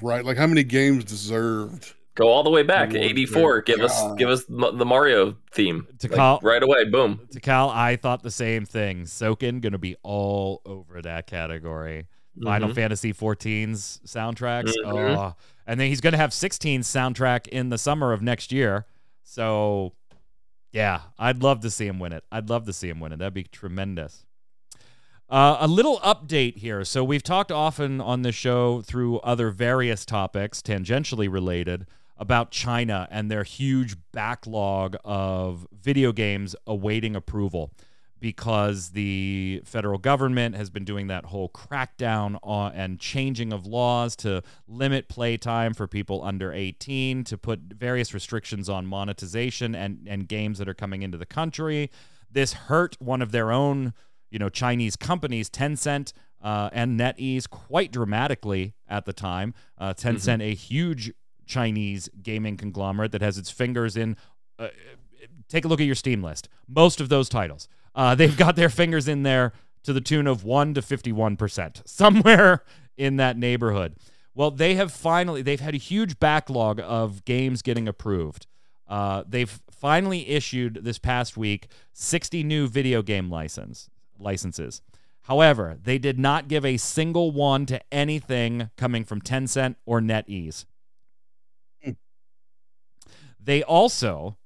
[0.00, 0.24] right.
[0.24, 1.94] Like how many games deserved?
[2.14, 2.94] Go all the way back.
[2.94, 3.60] Eighty four.
[3.60, 6.84] dear Give us give us the Mario theme To Like, call- right away.
[6.84, 7.28] Boom.
[7.32, 9.02] to Cal, I thought the same thing.
[9.02, 12.06] Soken gonna be all over that category.
[12.42, 12.74] Final Mhm.
[12.74, 14.72] Fantasy 14's soundtracks.
[14.84, 15.16] Mhm.
[15.16, 15.34] Oh,
[15.66, 18.86] and then he's gonna have 16's soundtrack in the summer of next year.
[19.22, 19.92] So,
[20.72, 22.24] yeah, I'd love to see him win it.
[22.30, 23.18] I'd love to see him win it.
[23.18, 24.24] That'd be tremendous.
[25.28, 26.84] Uh, a little update here.
[26.84, 33.08] So we've talked often on the show through other various topics, tangentially related, about China
[33.10, 37.72] and their huge backlog of video games awaiting approval
[38.20, 44.16] because the federal government has been doing that whole crackdown on and changing of laws
[44.16, 50.28] to limit playtime for people under 18 to put various restrictions on monetization and and
[50.28, 51.90] games that are coming into the country
[52.30, 53.92] this hurt one of their own
[54.30, 56.12] you know Chinese companies Tencent
[56.42, 61.12] uh, and NetEase quite dramatically at the time uh, Tencent a huge
[61.46, 64.16] Chinese gaming conglomerate that has its fingers in
[64.58, 64.68] uh,
[65.48, 66.48] take a look at your Steam list.
[66.68, 67.68] Most of those titles.
[67.94, 69.52] Uh, they've got their fingers in there
[69.84, 72.64] to the tune of 1 to 51%, somewhere
[72.96, 73.94] in that neighborhood.
[74.34, 78.46] Well, they have finally, they've had a huge backlog of games getting approved.
[78.86, 84.82] Uh, they've finally issued this past week 60 new video game license licenses.
[85.22, 90.66] However, they did not give a single one to anything coming from Tencent or NetEase.
[91.82, 91.92] Hmm.
[93.42, 94.36] They also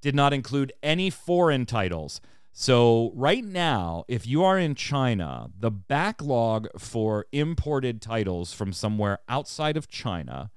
[0.00, 2.20] did not include any foreign titles.
[2.52, 9.18] So, right now, if you are in China, the backlog for imported titles from somewhere
[9.28, 10.50] outside of China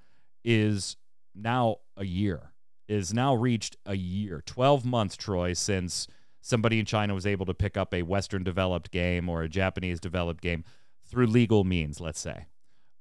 [0.43, 0.95] is
[1.36, 2.53] now a year,
[2.88, 6.07] is now reached a year, 12 months, Troy, since
[6.41, 9.99] somebody in China was able to pick up a Western developed game or a Japanese
[9.99, 10.63] developed game
[11.07, 12.47] through legal means, let's say,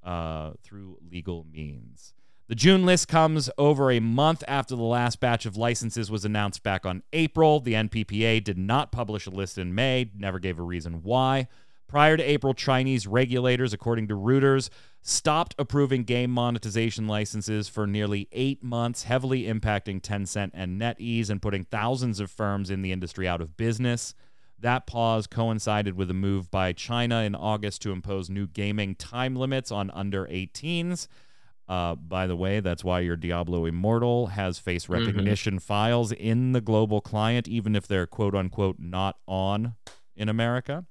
[0.04, 2.14] uh, through legal means.
[2.48, 6.64] The June list comes over a month after the last batch of licenses was announced
[6.64, 7.60] back on April.
[7.60, 11.46] The NPPA did not publish a list in May, never gave a reason why.
[11.90, 14.70] Prior to April, Chinese regulators, according to Reuters,
[15.02, 21.42] stopped approving game monetization licenses for nearly eight months, heavily impacting Tencent and NetEase and
[21.42, 24.14] putting thousands of firms in the industry out of business.
[24.60, 29.34] That pause coincided with a move by China in August to impose new gaming time
[29.34, 31.08] limits on under 18s.
[31.66, 36.60] Uh, by the way, that's why your Diablo Immortal has face recognition files in the
[36.60, 39.74] global client, even if they're quote unquote not on
[40.14, 40.86] in America.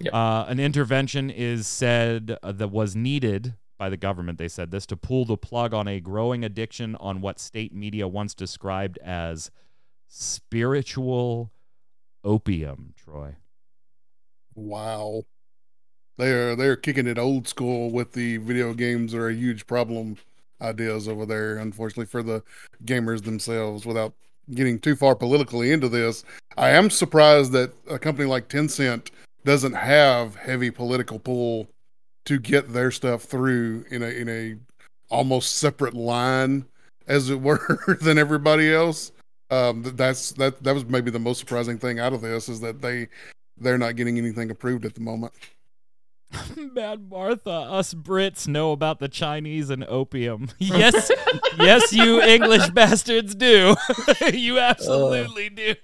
[0.00, 0.14] Yep.
[0.14, 4.38] Uh, an intervention is said uh, that was needed by the government.
[4.38, 8.08] They said this to pull the plug on a growing addiction on what state media
[8.08, 9.50] once described as
[10.08, 11.50] spiritual
[12.24, 12.94] opium.
[12.96, 13.36] Troy.
[14.54, 15.24] Wow.
[16.16, 20.16] They are they're kicking it old school with the video games are a huge problem
[20.60, 22.42] ideas over there, unfortunately for the
[22.84, 24.12] gamers themselves, without
[24.50, 26.24] getting too far politically into this.
[26.56, 29.10] I am surprised that a company like Tencent
[29.44, 31.68] doesn't have heavy political pull
[32.26, 34.56] to get their stuff through in a in a
[35.08, 36.64] almost separate line,
[37.06, 39.12] as it were, than everybody else.
[39.50, 42.80] Um, that's that that was maybe the most surprising thing out of this is that
[42.80, 43.08] they
[43.58, 45.32] they're not getting anything approved at the moment.
[46.56, 50.48] Mad Martha, us Brits know about the Chinese and opium.
[50.58, 51.10] Yes,
[51.58, 53.74] yes, you English bastards do.
[54.32, 55.74] you uh, absolutely do.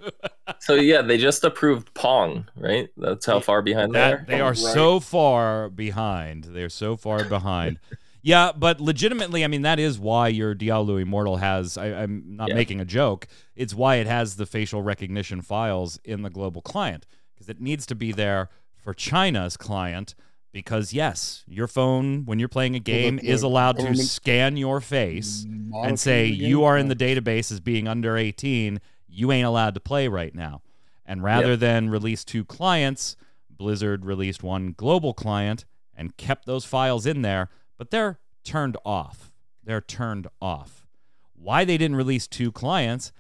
[0.61, 2.89] So yeah, they just approved Pong, right?
[2.97, 4.25] That's how far behind they are.
[4.27, 6.45] They are so far behind.
[6.45, 7.79] They're so far behind.
[8.23, 11.77] Yeah, but legitimately, I mean, that is why your Diablo Immortal has.
[11.79, 12.55] I, I'm not Yeah.
[12.55, 13.27] making a joke.
[13.55, 17.87] It's why it has the facial recognition files in the global client because it needs
[17.87, 20.15] to be there for China's client.
[20.57, 25.45] Because yes, your phone when you're playing a game is allowed to scan your face
[25.85, 29.81] and say you are in the database as being under 18 you ain't allowed to
[29.81, 30.63] play right now.
[31.05, 33.17] And rather than release two clients
[33.51, 39.31] blizzard released one global client and kept those files in there but they're turned off.
[39.63, 40.87] They're turned off.
[41.35, 43.13] Why they didn't release two clients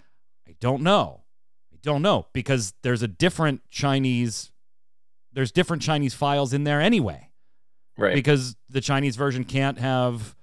[0.48, 1.24] i don't know.
[1.70, 4.52] I don't know because there's a different chinese
[5.36, 7.30] there's different chinese files in there anyway.
[7.98, 8.14] Right.
[8.14, 10.34] because the Chinese version can't have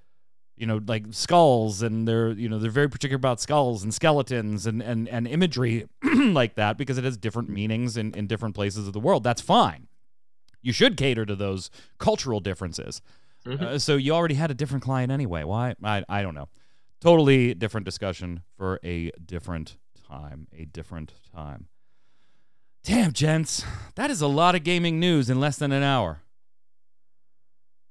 [0.56, 4.66] you know like skulls and they're you know they're very particular about skulls and skeletons
[4.66, 8.88] and and, and imagery like that because it has different meanings in, in different places
[8.88, 9.22] of the world.
[9.22, 9.86] That's fine.
[10.62, 13.00] You should cater to those cultural differences.
[13.46, 13.60] Mhm.
[13.62, 15.44] uh, so you already had a different client anyway.
[15.44, 15.74] Why?
[15.84, 16.48] I, I don't know.
[17.00, 19.76] Totally different discussion for a different
[20.08, 21.68] time a different time
[22.84, 23.64] damn gents
[23.94, 26.20] that is a lot of gaming news in less than an hour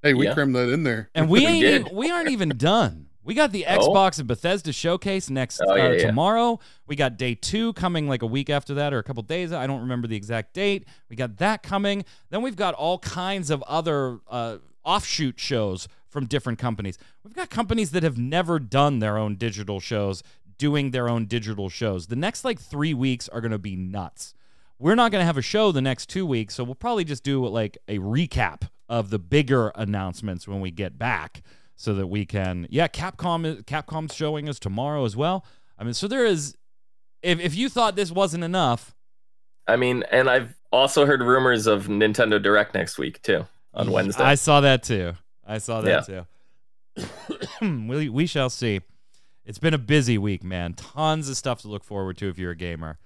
[0.02, 0.34] Hey, we Yeah.
[0.34, 1.10] crammed that in there.
[1.16, 3.08] and we We ain't even, we aren't even done.
[3.24, 3.78] We got the Oh.
[3.78, 6.08] Xbox and Bethesda showcase next Oh, yeah, uh, yeah.
[6.08, 6.60] tomorrow.
[6.88, 9.54] We got day two coming like a week after that or a couple days.
[9.54, 10.86] I don't remember the exact date.
[11.10, 12.04] We got that coming.
[12.32, 16.98] Then we've got all kinds of other uh, offshoot shows from different companies.
[17.24, 20.22] We've got companies that have never done their own digital shows
[20.58, 22.08] doing their own digital shows.
[22.08, 24.34] The next like three weeks are going to be nuts.
[24.80, 27.24] We're not going to have a show the next two weeks, so we'll probably just
[27.24, 31.42] do like a recap of the bigger announcements when we get back,
[31.76, 32.68] so that we can.
[32.70, 35.46] Yeah, Capcom Capcom's showing us tomorrow as well.
[35.78, 36.58] I mean, so there is.
[37.22, 38.94] If if you thought this wasn't enough,
[39.68, 44.24] I mean, and I've also heard rumors of Nintendo Direct next week too on Wednesday.
[44.24, 45.14] I saw that too.
[45.46, 46.26] I saw that too.
[47.62, 48.82] we we shall see.
[49.46, 50.74] It's been a busy week, man.
[50.74, 52.98] Tons of stuff to look forward to if you're a gamer.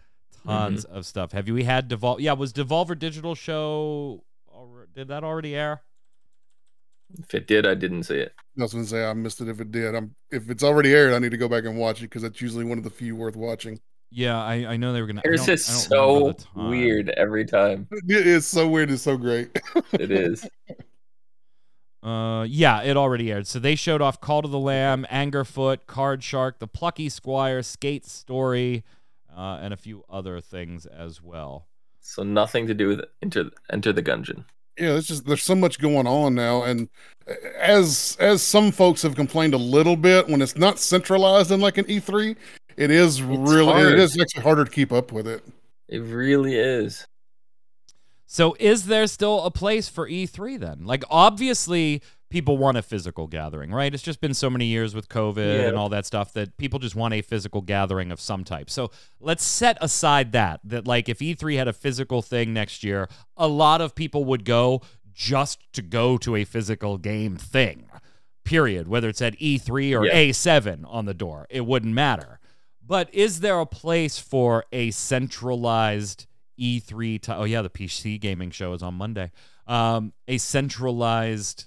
[0.48, 1.32] Tons of stuff.
[1.34, 2.20] Have you we had Devol?
[2.20, 4.24] Yeah, was Devolver Digital Show?
[4.56, 5.82] alre- Did that already air?
[7.20, 8.34] if it did, I didn't see it.
[8.60, 9.96] I was going to say I missed it if it did.
[9.96, 12.42] I'm if it's already aired, I need to go back and watch it because that's
[12.42, 13.80] usually one of the few worth watching.
[14.12, 15.22] Yeah, I, I know they were gonna.
[15.26, 16.70] I It's just so remember the time.
[16.70, 17.88] weird every time.
[18.08, 18.90] It is so weird.
[18.92, 19.58] It's so great.
[19.94, 20.46] It is.
[22.04, 23.48] Uh, yeah, it already aired.
[23.48, 28.06] So they showed off Cult of the Lamb, Angerfoot, Card Shark, The Plucky Squire, Skate
[28.06, 28.84] Story,
[29.38, 31.68] uh, and a few other things as well.
[32.02, 34.46] So nothing to do with enter enter the gungeon.
[34.78, 36.90] yeah, there's just there's so much going on now, and
[37.60, 41.78] as as some folks have complained a little bit when it's not centralized in like
[41.78, 42.36] an E3,
[42.78, 43.94] it is really hard.
[43.94, 45.44] it is actually harder to keep up with it.
[45.88, 47.08] It really is.
[48.26, 50.86] So is there still a place for E3 then?
[50.86, 53.94] Like obviously people want a physical gathering, right?
[53.94, 55.68] It's just been so many years with COVID Yeah.
[55.70, 58.70] and all that stuff that people just want a physical gathering of some type.
[58.70, 63.08] So let's set aside that that like if E3 had a physical thing next year,
[63.38, 64.82] a lot of people would go
[65.14, 67.86] just to go to a physical game thing.
[68.44, 68.88] Period.
[68.88, 70.14] Whether it's at E3 or Yeah.
[70.14, 72.40] A7 on the door, it wouldn't matter.
[72.86, 76.26] But is there a place for a centralized
[76.60, 77.22] E3?
[77.22, 79.32] T- oh yeah, the PC gaming show is on Monday.
[79.66, 81.66] Um, a centralized,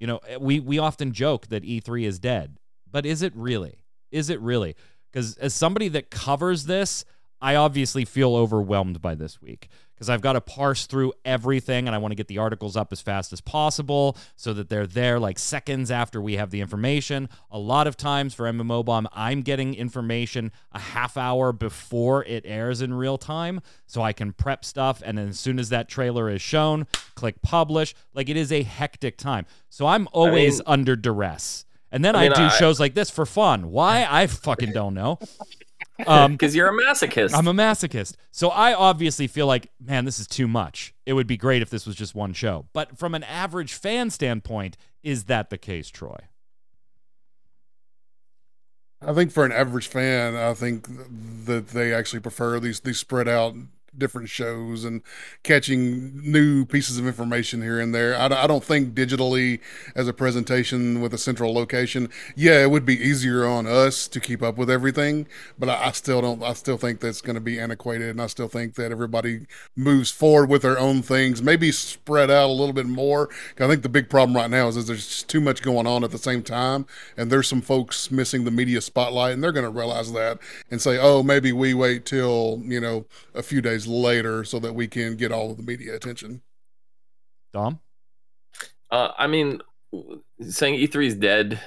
[0.00, 2.58] you know, eh, we we often joke that E3 is dead,
[2.90, 3.84] but is it really?
[4.10, 4.74] Is it really?
[5.12, 7.04] Because as somebody that covers this,
[7.40, 9.68] I obviously feel overwhelmed by this week
[10.00, 12.90] because I've got to parse through everything and I want to get the articles up
[12.90, 17.28] as fast as possible so that they're there like seconds after we have the information.
[17.50, 22.44] A lot of times for MMO Bomb, I'm getting information a half hour before it
[22.46, 25.02] airs in real time so I can prep stuff.
[25.04, 27.94] And then as soon as that trailer is shown, click publish.
[28.14, 29.44] Like it is a hectic time.
[29.68, 31.66] So I'm always mean- under duress.
[31.92, 33.70] And then I, I do I- shows like this for fun.
[33.70, 34.06] Why?
[34.08, 35.18] I fucking don't know.
[36.06, 37.34] Um, Because you're a masochist.
[37.34, 38.14] I'm a masochist.
[38.30, 40.94] So I obviously feel like, man, this is too much.
[41.06, 42.66] It would be great if this was just one show.
[42.72, 46.18] But from an average fan standpoint, is that the case, Troy?
[49.02, 50.86] I think for an average fan, I think
[51.46, 53.54] that they actually prefer these these spread out
[53.96, 55.02] different shows and
[55.42, 58.16] catching new pieces of information here and there.
[58.16, 59.60] I, I don't think digitally
[59.94, 62.08] as a presentation with a central location.
[62.36, 65.26] Yeah, it would be easier on us to keep up with everything,
[65.58, 66.42] but I, I still don't.
[66.42, 70.10] I still think that's going to be antiquated, and I still think that everybody moves
[70.10, 71.42] forward with their own things.
[71.42, 73.28] Maybe spread out a little bit more.
[73.58, 76.10] I think the big problem right now is, is there's too much going on at
[76.10, 76.86] the same time,
[77.16, 80.38] and there's some folks missing the media spotlight, and they're going to realize that
[80.70, 84.74] and say, "Oh, maybe we wait till you know a few days later so that
[84.74, 86.42] we can get all of the media attention."
[87.52, 87.80] Dom?
[88.90, 89.60] Uh, I mean,
[90.48, 91.60] saying E3 is dead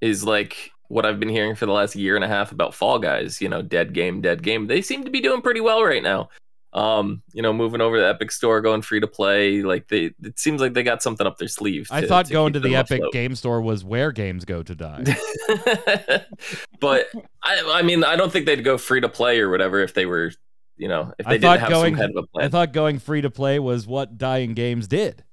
[0.00, 2.98] is like what I've been hearing for the last year and a half about Fall
[2.98, 3.40] Guys.
[3.40, 4.66] You know, dead game, dead game.
[4.66, 6.28] They seem to be doing pretty well right now.
[6.72, 9.62] Um, you know, moving over to the Epic Store, going free to play.
[9.62, 11.88] Like they, it seems like they got something up their sleeve.
[11.90, 13.12] I thought to going to the Epic afloat.
[13.14, 15.04] Game Store was where games go to die.
[16.80, 17.08] but
[17.42, 20.04] I, I mean, I don't think they'd go free to play or whatever if they
[20.04, 20.32] were,
[20.76, 22.44] you know, if I they thought didn't have going- some kind of a I plan.
[22.46, 25.24] I thought going free to play was what dying games did.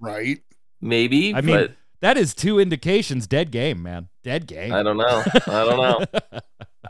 [0.00, 0.38] Right?
[0.80, 3.26] Maybe, I mean, but That is two indications.
[3.26, 4.08] Dead game, man.
[4.24, 4.72] Dead game.
[4.72, 5.22] I don't know.
[5.46, 6.04] I don't know.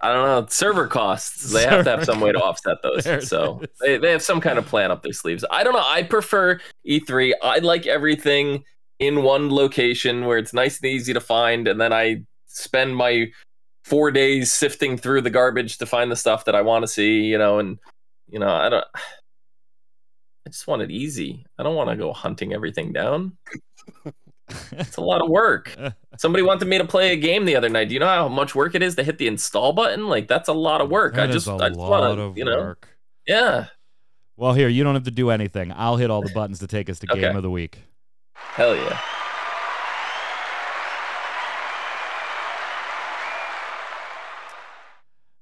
[0.03, 0.47] I don't know.
[0.49, 1.53] Server costs.
[1.53, 3.05] They have to have some way to offset those.
[3.05, 5.45] There So they, they have some kind of plan up their sleeves.
[5.51, 5.85] I don't know.
[5.85, 7.33] I prefer E3.
[7.43, 8.65] I like everything
[9.01, 13.27] in one location where it's nice and easy to find, and then I spend my
[13.91, 17.25] four days sifting through the garbage to find the stuff that I want to see.
[17.25, 17.79] You know, and
[18.31, 18.85] you know, I don't.
[18.95, 21.45] I just want it easy.
[21.59, 23.37] I don't want to go hunting everything down.
[24.73, 25.77] It's a lot of work.
[26.19, 27.89] Somebody wanted me to play a game the other night.
[27.89, 30.09] Do you know how much work it is to hit the install button?
[30.09, 31.15] Like that's a lot of work.
[31.15, 32.89] I That is just, a I just want to, you know, work.
[33.29, 33.67] yeah,
[34.37, 35.73] Well, here, you don't have to do anything.
[35.77, 37.21] I'll hit all the buttons to take us to Okay.
[37.21, 37.79] game of the week.
[38.35, 38.99] hell yeah.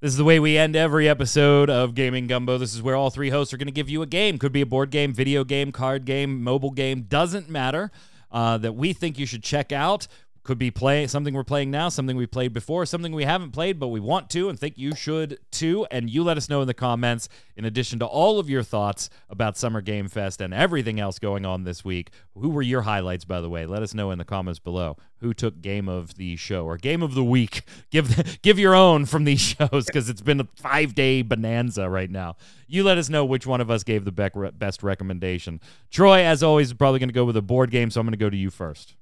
[0.01, 2.57] This is the way we end every episode of Gaming Gumbo.
[2.57, 4.39] This is where all three hosts are going to give you a game.
[4.39, 7.91] Could be a board game, video game, card game, mobile game, doesn't matter.
[8.31, 10.07] Uh, that we think you should check out.
[10.49, 13.79] Could be play something we're playing now, something we played before, something we haven't played
[13.79, 15.87] but we want to and think you should too.
[15.91, 17.29] And you let us know in the comments.
[17.55, 21.45] In addition to all of your thoughts about Summer Game Fest and everything else going
[21.45, 23.27] on this week, who were your highlights?
[23.27, 24.97] By the way, let us know in the comments below.
[25.19, 27.65] Who took game of the show or game of the week?
[27.91, 32.11] Give give your own from these shows because it's been a five day bonanza right
[32.11, 32.37] now.
[32.67, 35.61] You let us know which one of us gave the best recommendation.
[35.91, 38.13] Troy, as always, is probably going to go with a board game, so I'm going
[38.13, 38.95] to go to you first.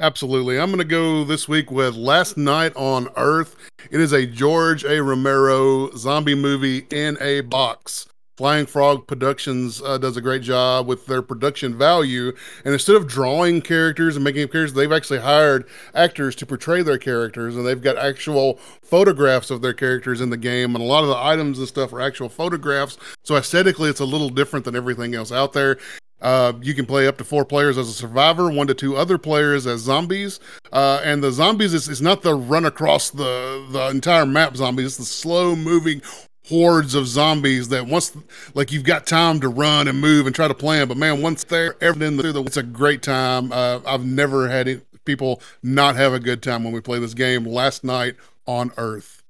[0.00, 0.60] Absolutely.
[0.60, 3.56] I'm going to go this week with Last Night on Earth.
[3.90, 5.02] It is a George A.
[5.02, 8.06] Romero zombie movie in a box.
[8.36, 12.32] Flying Frog Productions uh, does a great job with their production value.
[12.64, 16.82] And instead of drawing characters and making up characters, they've actually hired actors to portray
[16.82, 20.76] their characters, and they've got actual photographs of their characters in the game.
[20.76, 22.98] And a lot of the items and stuff are actual photographs.
[23.24, 25.76] So aesthetically, it's a little different than everything else out there.
[26.20, 29.18] Uh, you can play up to four players as a survivor, one to two other
[29.18, 30.40] players as zombies.
[30.72, 34.86] Uh, and the zombies is, is not the run across the, the entire map zombies,
[34.86, 36.02] it's the slow moving
[36.48, 38.16] hordes of zombies that once
[38.54, 41.44] like you've got time to run and move and try to plan but man once
[41.44, 46.14] they're in the it's a great time uh, i've never had it, people not have
[46.14, 48.14] a good time when we play this game last night
[48.46, 49.22] on earth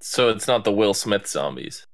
[0.00, 1.86] So it's not the Will Smith zombies.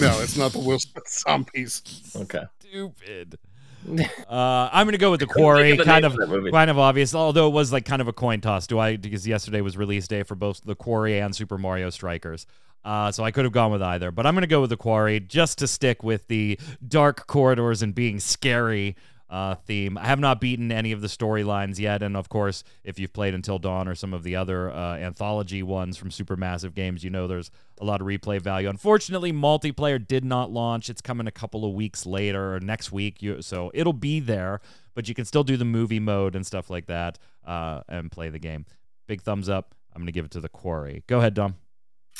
[0.00, 1.82] no it's not the will smith zombies
[2.16, 2.42] Okay.
[2.72, 3.38] Stupid.
[3.84, 5.76] Uh, I'm gonna go with the quarry.
[5.76, 7.16] the Kind of, of kind of obvious.
[7.16, 8.68] Although it was like kind of a coin toss.
[8.68, 8.96] Do I?
[8.96, 12.46] Because yesterday was release day for both the quarry and Super Mario Strikers.
[12.84, 15.18] Uh, so I could have gone with either, but I'm gonna go with the quarry
[15.18, 18.94] just to stick with the dark corridors and being scary
[19.32, 19.96] uh, theme.
[19.96, 23.32] I have not beaten any of the storylines yet, and of course, if you've played
[23.32, 27.26] Until Dawn or some of the other uh, anthology ones from Supermassive Games, you know
[27.26, 28.68] there's a lot of replay value.
[28.68, 30.90] Unfortunately, multiplayer did not launch.
[30.90, 34.60] It's coming a couple of weeks later or next week, you, so it'll be there,
[34.94, 38.28] but you can still do the movie mode and stuff like that uh, and play
[38.28, 38.66] the game.
[39.06, 39.74] Big thumbs up.
[39.94, 41.04] I'm gonna give it to the Quarry.
[41.06, 41.56] Go ahead, Dom.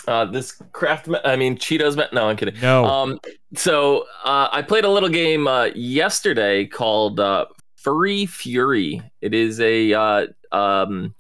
[0.09, 1.97] Uh, this craft, me- I mean Cheetos.
[2.13, 2.61] No, I'm kidding.
[2.61, 2.85] No.
[2.85, 3.21] Um,
[3.55, 7.47] so uh, I played a little game uh, yesterday called uh,
[7.77, 9.01] Furry Fury.
[9.21, 11.15] It is a uh, um,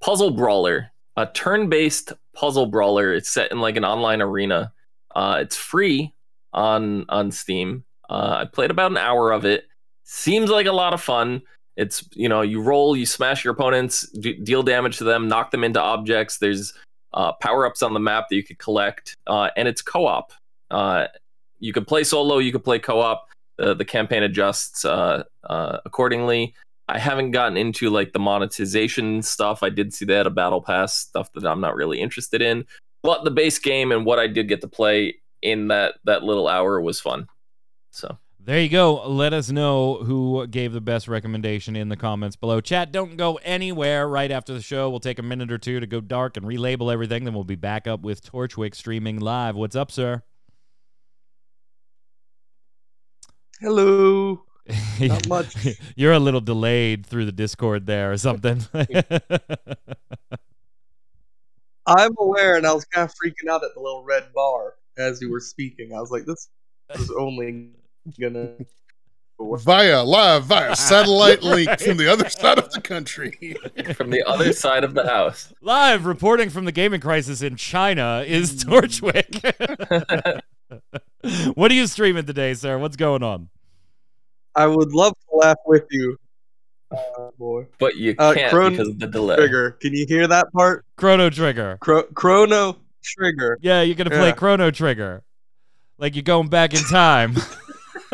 [0.00, 3.12] puzzle brawler, a turn-based puzzle brawler.
[3.14, 4.72] It's set in like an online arena.
[5.14, 6.12] Uh, it's free
[6.52, 7.84] on on Steam.
[8.08, 9.64] Uh, I played about an hour of it.
[10.04, 11.42] Seems like a lot of fun.
[11.76, 15.50] It's you know you roll, you smash your opponents, d- deal damage to them, knock
[15.50, 16.38] them into objects.
[16.38, 16.72] There's
[17.14, 20.32] uh, power ups on the map that you could collect, uh, and it's co op.
[20.70, 21.06] Uh,
[21.58, 23.28] you could play solo, you could play co op.
[23.56, 26.54] The, campaign adjusts uh, uh, accordingly.
[26.88, 29.64] I haven't gotten into like the monetization stuff.
[29.64, 32.64] I did see that a battle pass stuff that I'm not really interested in.
[33.02, 36.46] But the base game and what I did get to play in that that little
[36.46, 37.26] hour was fun.
[37.90, 38.16] So
[38.48, 39.06] There you go.
[39.06, 42.62] Let us know who gave the best recommendation in the comments below.
[42.62, 44.08] Chat, don't go anywhere.
[44.08, 46.90] Right after the show, we'll take a minute or two to go dark and relabel
[46.90, 47.24] everything.
[47.24, 49.54] Then we'll be back up with Torchwick streaming live.
[49.54, 50.22] What's up, sir?
[53.60, 54.46] Hello.
[54.98, 55.54] Not much.
[55.94, 58.62] You're a little delayed through the Discord there or something.
[61.86, 65.20] I'm aware, and I was kind of freaking out at the little red bar as
[65.20, 65.92] you were speaking.
[65.94, 66.48] I was like, this
[66.94, 67.72] is only
[68.18, 68.54] gonna.
[69.40, 73.56] via live via satellite link from the other side of the country
[73.94, 75.52] from the other side of the house.
[75.62, 79.40] live reporting from the gaming crisis in China is Torchwick.
[81.54, 82.78] what are you streaming today, sir?
[82.78, 83.48] What's going on?
[84.54, 86.16] I would love to laugh with you.
[86.90, 87.66] Uh, boy.
[87.78, 89.36] But you Uh, can't Chron- because of the delay.
[89.36, 89.72] Trigger.
[89.72, 90.84] Can you hear that part?
[90.96, 91.78] Chrono Trigger.
[91.80, 93.58] Chro- Chrono Trigger.
[93.60, 94.32] Yeah, you're gonna play Yeah.
[94.32, 95.22] Chrono Trigger,
[95.98, 97.36] like you're going back in time.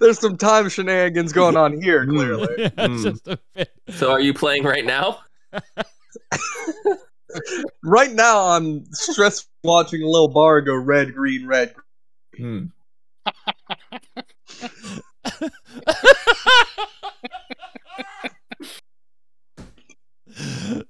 [0.00, 2.48] There's some time shenanigans going on here, clearly.
[2.58, 3.02] Yeah, Mm.
[3.02, 5.20] just a bit- So are you playing right now?
[7.82, 11.74] right now, I'm stressed watching a little bar go red, green, red.
[12.36, 12.66] Hmm.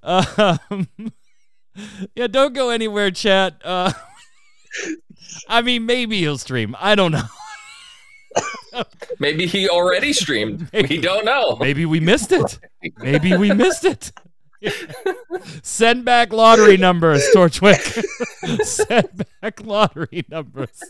[0.03, 0.59] um,
[2.14, 3.61] yeah, don't go anywhere, chat.
[3.64, 3.93] Uh,
[5.49, 6.77] I mean, maybe he'll stream.
[6.79, 7.24] I don't know.
[9.18, 10.68] Maybe he already streamed.
[10.72, 10.97] Maybe.
[10.97, 11.57] We don't know.
[11.57, 12.59] Maybe we missed it.
[12.99, 14.12] Maybe we missed it.
[15.62, 17.81] Send back lottery numbers, Torchwick.
[18.64, 20.83] Send back lottery numbers.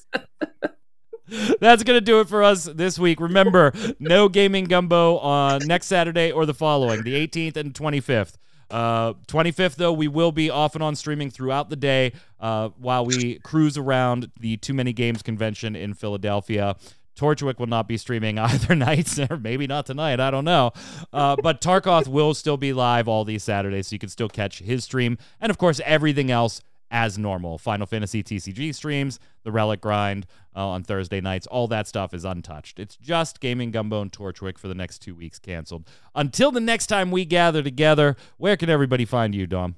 [1.60, 3.20] That's going to do it for us this week.
[3.20, 8.36] Remember, no gaming gumbo on next Saturday or the following, the 18th and 25th.
[8.70, 13.04] Uh, 25th, though, we will be off and on streaming throughout the day uh, while
[13.04, 16.76] we cruise around the Too Many Games convention in Philadelphia.
[17.16, 20.20] Torchwick will not be streaming either night, or maybe not tonight.
[20.20, 20.72] I don't know.
[21.12, 24.60] Uh, but Tarkoth will still be live all these Saturdays, so you can still catch
[24.60, 25.18] his stream.
[25.40, 26.60] And of course, everything else
[26.90, 27.58] as normal.
[27.58, 32.24] Final Fantasy TCG streams, the Relic Grind uh, on Thursday nights, all that stuff is
[32.24, 32.78] untouched.
[32.78, 35.88] It's just Gaming Gumbo and Torchwick for the next two weeks canceled.
[36.14, 39.76] Until the next time we gather together, where can everybody find you, Dom?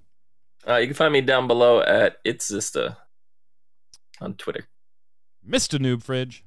[0.67, 2.97] Uh, you can find me down below at It's Zista
[4.21, 4.67] on Twitter.
[5.49, 5.79] Mr.
[5.79, 6.45] Noob Fridge.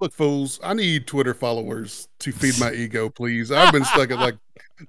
[0.00, 3.52] Look, fools, I need Twitter followers to feed my ego, please.
[3.52, 4.36] I've been stuck at like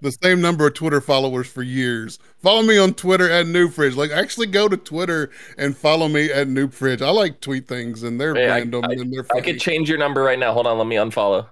[0.01, 2.17] the same number of Twitter followers for years.
[2.41, 3.97] Follow me on Twitter at Newfridge.
[3.97, 7.01] Like, actually go to Twitter and follow me at Newfridge.
[7.01, 9.41] I like tweet things and they're Hey, random I- and they're funny.
[9.41, 9.51] I funny.
[9.53, 10.53] could change your number right now.
[10.53, 11.47] Hold on, let me unfollow.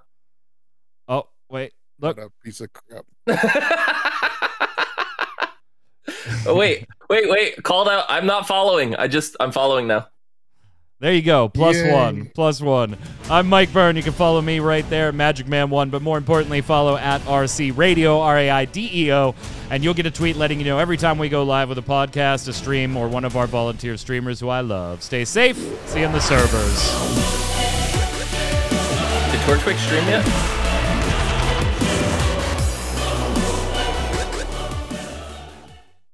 [1.10, 1.74] Oh, wait.
[2.00, 2.16] Look.
[2.18, 3.04] What a piece of crap.
[6.46, 7.62] oh wait, wait, wait!
[7.64, 8.06] Called out.
[8.08, 8.96] I'm not following.
[8.96, 10.08] I just I'm following now.
[11.02, 11.48] There you go.
[11.48, 11.94] Plus Yay.
[11.94, 12.30] one.
[12.34, 12.98] Plus one.
[13.30, 13.96] I'm Mike Byrne.
[13.96, 15.90] You can follow me right there, Magic Man One.
[15.90, 19.34] But more importantly, follow at RC Radio, R A I D E O,
[19.70, 21.82] and you'll get a tweet letting you know every time we go live with a
[21.82, 25.02] podcast, a stream, or one of our volunteer streamers who I love.
[25.02, 25.56] Stay safe.
[25.88, 26.92] See you in the servers.
[29.32, 30.59] Did Torchwick stream yet?